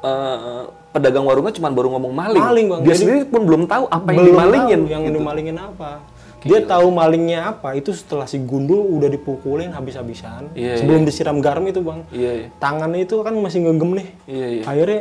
eh, 0.00 0.62
pedagang 0.92 1.24
warungnya 1.28 1.52
cuma 1.52 1.68
baru 1.68 1.88
ngomong 1.96 2.12
maling. 2.16 2.40
Maling, 2.40 2.66
Bang. 2.72 2.80
Dia 2.84 2.96
sendiri 2.96 3.20
pun 3.28 3.44
belum 3.44 3.62
tahu 3.68 3.84
apa 3.92 4.08
yang 4.12 4.24
dimalingin. 4.24 4.80
tahu 4.84 4.92
yang 4.92 5.02
dimalingin 5.12 5.56
apa. 5.60 5.90
Dia 6.38 6.62
tahu 6.62 6.94
malingnya 6.94 7.50
apa 7.50 7.74
itu 7.74 7.90
setelah 7.90 8.22
si 8.30 8.38
Gundul 8.38 8.78
udah 8.94 9.10
dipukulin 9.10 9.74
habis-habisan. 9.74 10.54
Iya, 10.54 10.78
Sebelum 10.78 11.02
disiram 11.02 11.42
garam 11.42 11.66
itu 11.66 11.82
bang, 11.82 12.06
Iya 12.14 12.30
iya. 12.30 12.46
tangannya 12.62 13.02
itu 13.02 13.18
kan 13.26 13.34
masih 13.34 13.66
ngegem 13.66 13.90
nih. 13.98 14.08
Iya 14.30 14.46
iya. 14.46 14.62
Akhirnya 14.62 15.00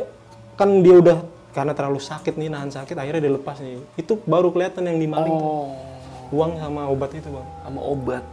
kan 0.58 0.70
dia 0.82 0.96
udah 0.98 1.18
karena 1.54 1.74
terlalu 1.74 2.02
sakit 2.02 2.34
nih 2.38 2.50
nahan 2.52 2.70
sakit 2.74 2.98
akhirnya 2.98 3.22
dia 3.24 3.34
lepas 3.34 3.58
nih. 3.62 3.78
Itu 3.98 4.20
baru 4.26 4.50
kelihatan 4.50 4.90
yang 4.90 4.98
dimaling 4.98 5.34
tuh. 5.34 5.48
Oh, 5.48 5.72
uang 6.34 6.60
sama 6.60 6.90
obat 6.90 7.14
itu 7.14 7.30
bang. 7.30 7.48
sama 7.64 7.82
obat. 7.82 8.24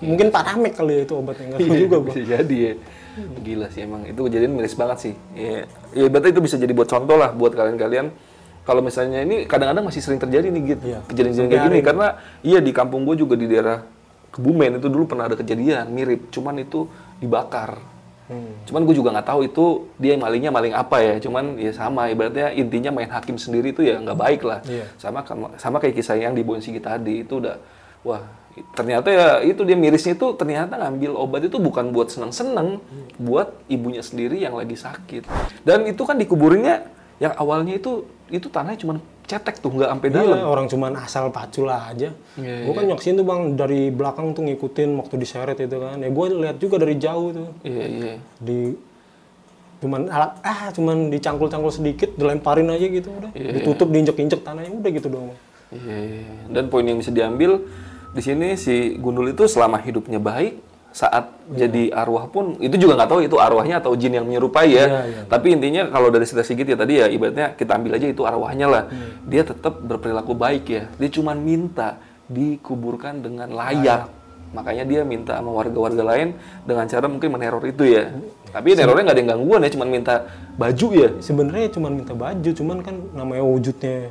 Mungkin 0.00 0.32
paramek 0.32 0.72
kali 0.76 0.92
ya 0.96 1.02
itu 1.04 1.14
obatnya 1.16 1.44
nggak 1.52 1.60
tahu 1.64 1.76
juga 1.76 1.96
bang. 2.00 2.14
Bisa 2.14 2.22
jadi 2.38 2.56
ya. 2.56 2.72
Gila 3.42 3.66
sih 3.74 3.80
emang 3.84 4.02
itu 4.06 4.20
kejadian 4.20 4.52
miris 4.56 4.76
banget 4.78 4.98
sih. 5.10 5.14
Iya. 5.34 5.66
Ya 5.96 6.06
berarti 6.08 6.28
itu 6.32 6.40
bisa 6.40 6.56
jadi 6.56 6.72
buat 6.72 6.88
contoh 6.88 7.16
lah 7.18 7.32
buat 7.32 7.52
kalian-kalian. 7.52 8.12
Kalau 8.64 8.84
misalnya 8.84 9.24
ini 9.24 9.48
kadang-kadang 9.48 9.88
masih 9.88 10.00
sering 10.04 10.20
terjadi 10.22 10.46
nih 10.52 10.62
gitu. 10.76 10.82
Iya. 10.94 11.00
Kejadian-kejadian 11.08 11.50
kayak 11.50 11.64
gini 11.68 11.78
karena 11.82 12.06
iya 12.44 12.60
di 12.62 12.72
kampung 12.72 13.02
gue 13.08 13.18
juga 13.18 13.34
di 13.34 13.50
daerah 13.50 13.82
Kebumen 14.30 14.78
itu 14.78 14.86
dulu 14.86 15.10
pernah 15.10 15.26
ada 15.26 15.34
kejadian 15.34 15.90
mirip, 15.90 16.30
cuman 16.30 16.62
itu 16.62 16.86
dibakar. 17.18 17.82
Hmm. 18.30 18.54
Cuman 18.62 18.86
gue 18.86 18.94
juga 18.94 19.10
nggak 19.10 19.26
tahu 19.26 19.40
itu 19.42 19.64
dia 19.98 20.14
malingnya 20.14 20.54
maling 20.54 20.70
apa 20.70 21.02
ya. 21.02 21.14
Cuman 21.18 21.58
ya 21.58 21.74
sama 21.74 22.06
ibaratnya 22.14 22.54
intinya 22.54 22.94
main 22.94 23.10
hakim 23.10 23.34
sendiri 23.34 23.74
itu 23.74 23.82
ya 23.82 23.98
nggak 23.98 24.14
baik 24.14 24.40
lah. 24.46 24.62
Iya. 24.70 24.86
Sama 24.94 25.26
sama 25.58 25.76
kayak 25.82 25.98
kisah 25.98 26.14
yang 26.14 26.38
di 26.38 26.46
Bonsi 26.46 26.78
tadi 26.78 27.26
itu 27.26 27.42
udah 27.42 27.58
wah 28.06 28.22
ternyata 28.74 29.10
ya 29.10 29.26
itu 29.42 29.62
dia 29.66 29.74
mirisnya 29.74 30.14
itu 30.14 30.26
ternyata 30.38 30.78
ngambil 30.78 31.18
obat 31.18 31.42
itu 31.46 31.58
bukan 31.58 31.90
buat 31.90 32.10
seneng-seneng, 32.14 32.78
buat 33.18 33.50
ibunya 33.66 34.02
sendiri 34.02 34.38
yang 34.38 34.54
lagi 34.54 34.78
sakit. 34.78 35.26
Dan 35.66 35.90
itu 35.90 36.02
kan 36.06 36.14
dikuburinnya 36.14 36.86
yang 37.20 37.36
awalnya 37.36 37.76
itu 37.76 38.08
itu 38.32 38.48
tanahnya 38.48 38.80
cuma 38.80 38.94
cetek 39.28 39.62
tuh 39.62 39.70
nggak 39.70 39.90
sampai 39.92 40.08
dalam. 40.10 40.38
Iya, 40.42 40.46
orang 40.48 40.66
cuman 40.66 40.92
asal 40.98 41.30
pacul 41.30 41.70
aja. 41.70 42.10
Iya, 42.34 42.54
gue 42.66 42.74
kan 42.74 42.84
nyoksin 42.88 43.14
tuh 43.14 43.22
bang 43.22 43.54
dari 43.54 43.94
belakang 43.94 44.34
tuh 44.34 44.42
ngikutin 44.42 44.98
waktu 44.98 45.14
diseret 45.20 45.58
itu 45.60 45.76
kan. 45.78 46.02
Ya 46.02 46.10
gue 46.10 46.26
lihat 46.34 46.56
juga 46.58 46.82
dari 46.82 46.98
jauh 46.98 47.30
tuh. 47.30 47.50
Iya 47.62 47.84
iya. 47.86 48.14
Di 48.42 48.74
cuman 49.80 50.10
alat 50.10 50.32
ah 50.42 50.68
cuman 50.74 51.08
dicangkul-cangkul 51.14 51.72
sedikit, 51.72 52.10
dilemparin 52.18 52.68
aja 52.72 52.86
gitu 52.90 53.08
udah. 53.12 53.30
Ditutup 53.30 53.88
diinjek-injek 53.94 54.42
tanahnya 54.42 54.72
udah 54.74 54.90
gitu 54.90 55.08
dong. 55.12 55.30
Iya, 55.70 55.96
iya. 56.02 56.34
Dan 56.50 56.66
poin 56.66 56.82
yang 56.82 56.98
bisa 56.98 57.14
diambil 57.14 57.62
di 58.10 58.22
sini 58.26 58.58
si 58.58 58.98
Gundul 58.98 59.30
itu 59.30 59.46
selama 59.46 59.78
hidupnya 59.78 60.18
baik, 60.18 60.58
saat 60.90 61.30
jadi 61.46 61.94
arwah 61.94 62.26
pun 62.26 62.58
itu 62.58 62.74
juga 62.74 62.98
nggak 62.98 63.10
tahu 63.10 63.20
itu 63.22 63.36
arwahnya 63.38 63.78
atau 63.78 63.94
jin 63.94 64.10
yang 64.18 64.26
menyerupai 64.26 64.68
ya. 64.74 64.84
Iya, 64.86 65.00
iya. 65.06 65.20
Tapi 65.30 65.46
intinya 65.54 65.82
kalau 65.86 66.10
dari 66.10 66.26
cerita 66.26 66.42
Sigit 66.42 66.66
ya 66.66 66.74
tadi 66.74 66.98
ya 66.98 67.06
ibaratnya 67.06 67.54
kita 67.54 67.78
ambil 67.78 67.94
aja 67.94 68.06
itu 68.10 68.22
arwahnya 68.26 68.66
lah. 68.66 68.82
Dia 69.26 69.46
tetap 69.46 69.78
berperilaku 69.78 70.34
baik 70.34 70.64
ya. 70.66 70.82
Dia 70.98 71.10
cuma 71.14 71.32
minta 71.38 71.98
dikuburkan 72.26 73.22
dengan 73.22 73.50
layak. 73.54 74.10
Makanya 74.50 74.82
dia 74.82 75.06
minta 75.06 75.38
sama 75.38 75.54
warga-warga 75.54 76.02
lain 76.02 76.34
dengan 76.66 76.90
cara 76.90 77.06
mungkin 77.06 77.30
meneror 77.30 77.62
itu 77.70 77.86
ya. 77.86 78.10
Tapi 78.50 78.74
nerornya 78.74 79.02
nggak 79.06 79.14
ada 79.14 79.22
yang 79.22 79.30
gangguan 79.38 79.60
ya, 79.62 79.70
cuma 79.70 79.86
minta 79.86 80.26
baju 80.58 80.86
ya. 80.90 81.08
Sebenarnya 81.22 81.70
cuman 81.70 81.92
minta 81.94 82.14
baju, 82.18 82.50
cuman 82.50 82.82
kan 82.82 82.98
namanya 83.14 83.46
wujudnya 83.46 84.10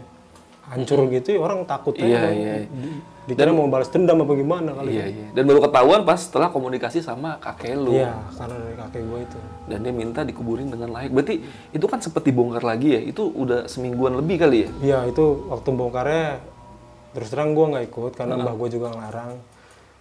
hancur 0.70 1.10
gitu 1.10 1.36
ya 1.36 1.40
orang 1.42 1.66
takutnya 1.66 2.06
Iya, 2.08 2.22
iya. 2.32 2.54
Di- 2.70 3.02
dikira 3.28 3.52
mau 3.52 3.68
balas 3.68 3.90
dendam 3.92 4.24
apa 4.24 4.34
gimana 4.34 4.72
kali. 4.74 4.96
Iya, 4.96 5.06
iya. 5.12 5.28
Dan 5.36 5.44
baru 5.46 5.60
ketahuan 5.68 6.02
pas 6.08 6.20
setelah 6.22 6.50
komunikasi 6.50 7.04
sama 7.04 7.38
kakek 7.44 7.76
lu. 7.78 7.98
Iya, 7.98 8.16
karena 8.38 8.56
dari 8.58 8.76
kakek 8.80 9.02
gue 9.06 9.20
itu. 9.26 9.40
dan 9.70 9.78
dia 9.86 9.94
minta 9.94 10.22
dikuburin 10.26 10.68
dengan 10.74 10.90
layak. 10.90 11.12
Berarti 11.14 11.36
itu 11.76 11.86
kan 11.86 12.00
sempat 12.02 12.26
dibongkar 12.26 12.66
lagi 12.66 12.98
ya? 12.98 13.02
Itu 13.06 13.30
udah 13.30 13.70
semingguan 13.70 14.18
lebih 14.18 14.42
kali 14.42 14.58
ya? 14.66 14.70
Iya 14.82 15.00
itu 15.14 15.46
waktu 15.52 15.70
bongkarnya 15.76 16.42
terus 17.10 17.30
terang 17.34 17.58
gue 17.58 17.66
nggak 17.66 17.86
ikut 17.90 18.12
karena 18.18 18.34
mbah 18.38 18.56
gue 18.58 18.70
juga 18.74 18.88
ngelarang. 18.94 19.34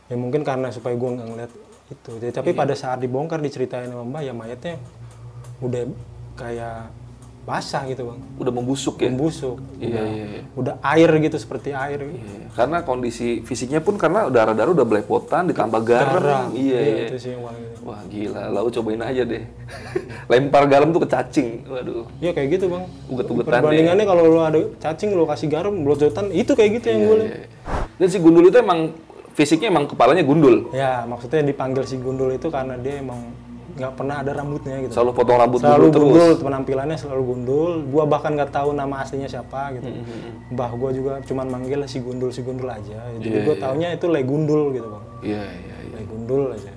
Ya 0.09 0.16
mungkin 0.16 0.40
karena 0.40 0.72
supaya 0.72 0.96
gue 0.96 1.11
nggak 1.20 1.28
ngeliat 1.28 1.52
itu. 1.88 2.11
Jadi, 2.20 2.33
tapi 2.33 2.50
pada 2.57 2.72
saat 2.76 3.00
dibongkar 3.00 3.40
diceritain 3.44 3.88
sama 3.88 4.04
mbah 4.09 4.22
ya 4.24 4.33
mayatnya 4.33 4.81
udah 5.61 5.85
kayak 6.38 6.92
basah 7.48 7.88
gitu 7.88 8.12
bang, 8.12 8.20
Udah 8.37 8.52
membusuk 8.52 9.00
ya? 9.00 9.08
membusuk, 9.08 9.56
Iya, 9.80 10.04
iya, 10.04 10.24
iya. 10.37 10.40
udah 10.52 10.76
air 10.84 11.08
gitu 11.24 11.40
seperti 11.40 11.72
air. 11.72 12.04
Gitu. 12.04 12.20
Iya, 12.20 12.52
Karena 12.52 12.84
kondisi 12.84 13.40
fisiknya 13.40 13.80
pun 13.80 13.96
karena 13.96 14.28
darah-darah 14.28 14.76
udah 14.76 14.84
belepotan, 14.84 15.48
ditambah 15.48 15.80
garam. 15.80 16.52
Iya, 16.52 16.80
iya. 16.84 17.04
itu 17.08 17.16
sih 17.16 17.32
paling. 17.40 17.64
Wah 17.88 18.04
gila, 18.04 18.42
lalu 18.52 18.68
cobain 18.68 19.00
aja 19.00 19.22
deh. 19.24 19.42
Lempar 20.30 20.68
garam 20.68 20.92
tuh 20.92 21.00
ke 21.00 21.08
cacing. 21.08 21.48
Waduh. 21.64 22.04
Iya 22.20 22.37
kayak 22.37 22.48
gitu 22.61 22.64
bang. 22.68 22.84
Uget-ugetan 23.08 23.64
Perbandingannya 23.64 24.04
kalau 24.04 24.22
lo 24.28 24.40
ada 24.44 24.61
cacing 24.76 25.16
lo 25.16 25.24
kasih 25.24 25.48
garam 25.48 25.72
blojotan 25.72 26.28
itu 26.37 26.52
kayak 26.52 26.84
gitu 26.84 26.87
yang 26.92 27.00
gue. 27.00 27.16
Iya, 27.16 27.24
iya. 27.24 27.46
Dan 27.96 28.06
si 28.12 28.18
gundul 28.20 28.44
itu 28.44 28.61
emang 28.61 28.92
fisiknya 29.32 29.72
emang 29.72 29.88
kepalanya 29.88 30.20
gundul. 30.20 30.68
Ya 30.76 31.08
maksudnya 31.08 31.40
dipanggil 31.40 31.88
si 31.88 31.96
gundul 31.96 32.28
itu 32.37 32.52
karena 32.52 32.76
dia 32.76 33.00
emang 33.00 33.32
nggak 33.78 33.92
pernah 33.94 34.16
ada 34.18 34.32
rambutnya 34.32 34.76
gitu. 34.80 34.92
Selalu 34.92 35.10
potong 35.12 35.38
rambut 35.38 35.58
selalu 35.58 35.78
gundul 35.80 35.94
terus. 35.94 36.10
gundul 36.10 36.32
penampilannya 36.42 36.96
selalu 36.96 37.22
gundul 37.24 37.70
gua 37.86 38.04
bahkan 38.04 38.34
nggak 38.34 38.50
tahu 38.50 38.70
nama 38.72 38.94
aslinya 38.98 39.26
siapa 39.26 39.72
gitu 39.72 39.86
Hmm, 39.86 40.50
mbah 40.50 40.70
gua 40.72 40.90
juga 40.90 41.12
cuman 41.22 41.46
manggil 41.48 41.80
si 41.84 41.98
gundul 41.98 42.28
si 42.28 42.42
gundul 42.42 42.66
aja 42.66 42.98
jadi 43.14 43.22
Iya, 43.24 43.40
gua 43.44 43.54
taunya 43.56 43.88
itu 43.92 44.06
le 44.06 44.20
gundul 44.20 44.62
gitu 44.72 44.88
bang 44.88 45.04
Iya, 45.22 45.44
iya, 45.46 45.76
iya. 45.80 45.94
le 45.94 46.02
gundul 46.04 46.50
aja 46.50 46.72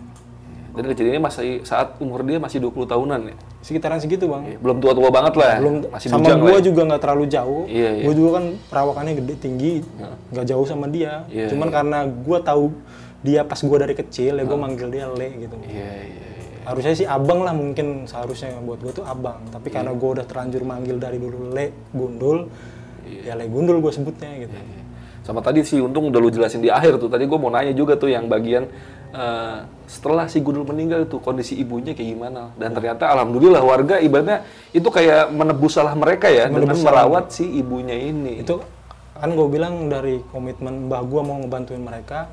Dan 0.71 0.87
kejadiannya 0.87 1.19
masih 1.21 1.49
saat 1.61 1.99
umur 1.99 2.23
dia 2.23 2.37
masih 2.37 2.61
20 2.61 2.87
tahunan 2.87 3.19
ya. 3.27 3.35
sekitaran 3.59 3.97
segitu 3.97 4.23
bang 4.25 4.43
Iya, 4.45 4.57
Belum 4.57 4.77
tua-tua 4.77 5.09
banget 5.09 5.33
lah. 5.35 5.57
belum 5.57 5.75
masih 5.89 6.07
sama 6.07 6.23
lah. 6.23 6.37
ya. 6.53 6.61
juga 6.63 6.81
nggak 6.85 7.01
terlalu 7.01 7.25
jauh 7.27 7.63
Iya, 7.67 7.89
iya. 7.93 8.03
gua 8.03 8.13
juga 8.13 8.29
kan 8.31 8.43
perawakannya 8.65 9.13
gede 9.17 9.33
tinggi 9.37 9.73
nggak 10.29 10.45
jauh 10.45 10.63
sama 10.63 10.85
dia 10.87 11.25
Iya, 11.27 11.49
cuman 11.49 11.67
karena 11.67 11.97
gua 12.05 12.39
tahu 12.39 12.71
dia 13.19 13.41
pas 13.41 13.59
gua 13.59 13.77
dari 13.79 13.93
kecil 13.93 14.33
ya 14.33 14.43
gua 14.43 14.57
manggil 14.59 14.87
dia 14.87 15.05
le 15.07 15.29
gitu 15.39 15.55
Iya, 15.61 15.91
iya, 15.99 16.27
iya. 16.31 16.40
Harusnya 16.65 16.93
sih 16.93 17.07
abang 17.09 17.41
lah 17.41 17.53
mungkin 17.53 18.05
seharusnya 18.05 18.57
buat 18.61 18.79
gue 18.81 19.01
tuh 19.01 19.05
abang 19.05 19.41
tapi 19.49 19.69
Iya. 19.69 19.81
karena 19.81 19.91
gue 19.97 20.09
udah 20.19 20.25
terlanjur 20.29 20.61
manggil 20.61 20.97
dari 21.01 21.17
dulu 21.17 21.51
le 21.53 21.73
gundul 21.89 22.47
Iya. 23.05 23.33
ya 23.33 23.39
le 23.39 23.45
gundul 23.49 23.81
gue 23.81 23.91
sebutnya 23.93 24.29
gitu 24.45 24.53
Sama 25.21 25.37
tadi 25.45 25.61
sih 25.61 25.77
untung 25.77 26.09
udah 26.09 26.17
lu 26.17 26.33
jelasin 26.33 26.65
di 26.65 26.73
akhir 26.73 26.97
tuh. 26.97 27.05
Tadi 27.05 27.29
gue 27.29 27.37
mau 27.37 27.53
nanya 27.53 27.77
juga 27.77 27.93
tuh 27.93 28.09
yang 28.09 28.25
bagian 28.25 28.65
eh, 29.13 29.57
setelah 29.85 30.25
si 30.25 30.41
Gundul 30.41 30.65
meninggal 30.65 31.05
tuh 31.05 31.21
kondisi 31.21 31.61
ibunya 31.61 31.93
kayak 31.93 32.09
gimana. 32.17 32.49
Dan 32.57 32.73
ternyata 32.73 33.05
alhamdulillah 33.13 33.61
warga 33.61 34.01
ibaratnya 34.01 34.41
itu 34.73 34.89
kayak 34.89 35.29
menebus 35.29 35.77
salah 35.77 35.93
mereka 35.93 36.25
ya 36.25 36.49
dengan 36.49 36.73
merawat 36.73 37.29
si 37.29 37.45
ibunya 37.45 37.93
ini. 37.93 38.41
itu 38.41 38.65
kan 39.13 39.29
gue 39.37 39.45
bilang 39.45 39.85
dari 39.93 40.17
komitmen 40.33 40.89
mbah 40.89 41.05
gue 41.05 41.21
mau 41.21 41.37
ngebantuin 41.37 41.85
mereka 41.85 42.25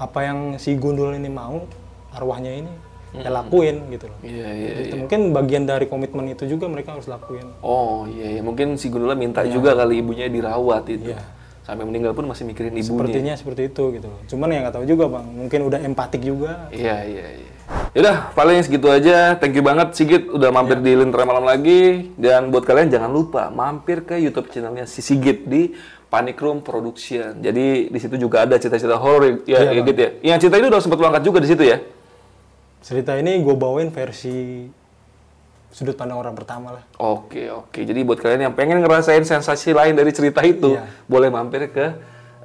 apa 0.00 0.18
yang 0.24 0.56
si 0.56 0.72
gundul 0.80 1.12
ini 1.12 1.28
mau 1.28 1.68
arwahnya 2.16 2.64
ini 2.64 2.72
ya 3.12 3.30
lakuin 3.30 3.76
gitu 3.88 4.10
loh 4.10 4.18
Iya, 4.20 4.48
iya. 4.50 4.70
itu 4.82 4.94
mungkin 4.98 5.20
bagian 5.30 5.64
dari 5.64 5.86
komitmen 5.86 6.26
itu 6.28 6.44
juga 6.44 6.66
mereka 6.66 6.98
harus 6.98 7.06
lakuin 7.06 7.46
Oh 7.60 8.04
iya, 8.06 8.38
iya. 8.38 8.40
mungkin 8.42 8.74
si 8.74 8.88
Gundula 8.88 9.14
minta 9.14 9.44
juga 9.44 9.72
kali 9.72 10.00
ibunya 10.00 10.26
dirawat 10.26 10.88
itu. 10.88 11.14
Iya. 11.14 11.22
Sampai 11.62 11.82
meninggal 11.82 12.14
pun 12.14 12.30
masih 12.30 12.46
mikirin 12.46 12.70
ibunya. 12.70 12.86
sepertinya 12.86 13.34
seperti 13.34 13.62
itu 13.66 13.82
gitu 13.90 14.06
loh 14.06 14.20
cuman 14.26 14.48
ya 14.48 14.58
nggak 14.62 14.74
tahu 14.78 14.84
juga 14.86 15.04
bang 15.10 15.26
mungkin 15.26 15.60
udah 15.66 15.80
empatik 15.82 16.22
juga 16.22 16.70
Iya, 16.70 16.96
iya, 17.02 17.26
iya. 17.42 17.50
Yaudah, 17.98 18.30
paling 18.30 18.62
segitu 18.62 18.86
aja. 18.86 19.34
Thank 19.34 19.58
you 19.58 19.64
banget 19.64 19.90
Sigit 19.90 20.30
udah 20.30 20.54
mampir 20.54 20.78
di 20.78 20.94
Lentera 20.94 21.26
Malam 21.26 21.42
lagi. 21.42 22.14
Dan 22.14 22.54
buat 22.54 22.62
kalian 22.62 22.86
jangan 22.86 23.10
lupa 23.10 23.50
mampir 23.50 24.06
ke 24.06 24.14
YouTube 24.14 24.52
channelnya 24.54 24.86
si 24.86 25.02
Sigit 25.02 25.42
di 25.42 25.74
Panic 26.06 26.38
Room 26.38 26.62
Production. 26.62 27.42
Jadi 27.42 27.90
di 27.90 27.98
situ 27.98 28.14
juga 28.14 28.46
ada 28.46 28.54
cerita-cerita 28.54 28.94
horor 28.94 29.42
ya, 29.42 29.66
ya 29.66 29.82
gitu 29.82 29.98
ya. 29.98 30.10
Yang 30.22 30.46
cerita 30.46 30.56
itu 30.60 30.68
udah 30.70 30.78
sempat 30.78 30.98
lu 31.00 31.06
angkat 31.10 31.24
juga 31.26 31.38
di 31.42 31.48
situ 31.50 31.62
ya. 31.66 31.82
Cerita 32.80 33.14
ini 33.14 33.40
gue 33.40 33.54
bawain 33.54 33.90
versi 33.90 34.66
sudut 35.68 35.92
pandang 35.92 36.16
orang 36.16 36.32
pertama 36.32 36.80
lah 36.80 36.84
Oke, 36.96 37.48
oke. 37.48 37.76
Jadi 37.78 38.00
buat 38.00 38.16
kalian 38.16 38.48
yang 38.48 38.54
pengen 38.56 38.80
ngerasain 38.80 39.20
sensasi 39.22 39.76
lain 39.76 39.92
dari 39.92 40.08
cerita 40.08 40.40
itu, 40.40 40.72
Iya. 40.72 40.88
boleh 41.04 41.28
mampir 41.28 41.68
ke 41.68 41.86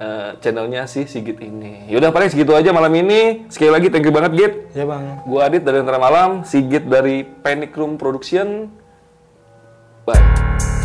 eh, 0.01 0.29
channelnya 0.41 0.83
si 0.83 1.05
Sigit 1.05 1.37
ini. 1.39 1.85
Yaudah, 1.87 2.09
paling 2.09 2.27
segitu 2.27 2.51
aja 2.51 2.73
malam 2.73 2.89
ini. 2.91 3.45
Sekali 3.47 3.69
lagi 3.69 3.87
thank 3.87 4.03
you 4.03 4.11
banget, 4.11 4.31
Git. 4.33 4.53
ya 4.73 4.83
bang 4.83 5.21
Gua 5.23 5.45
Adit 5.45 5.61
dari 5.61 5.77
Antara 5.77 6.01
Malam, 6.01 6.41
Sigit 6.43 6.83
dari 6.83 7.21
Panic 7.23 7.71
Room 7.71 7.95
Production. 7.95 8.67
Bye. 10.03 10.80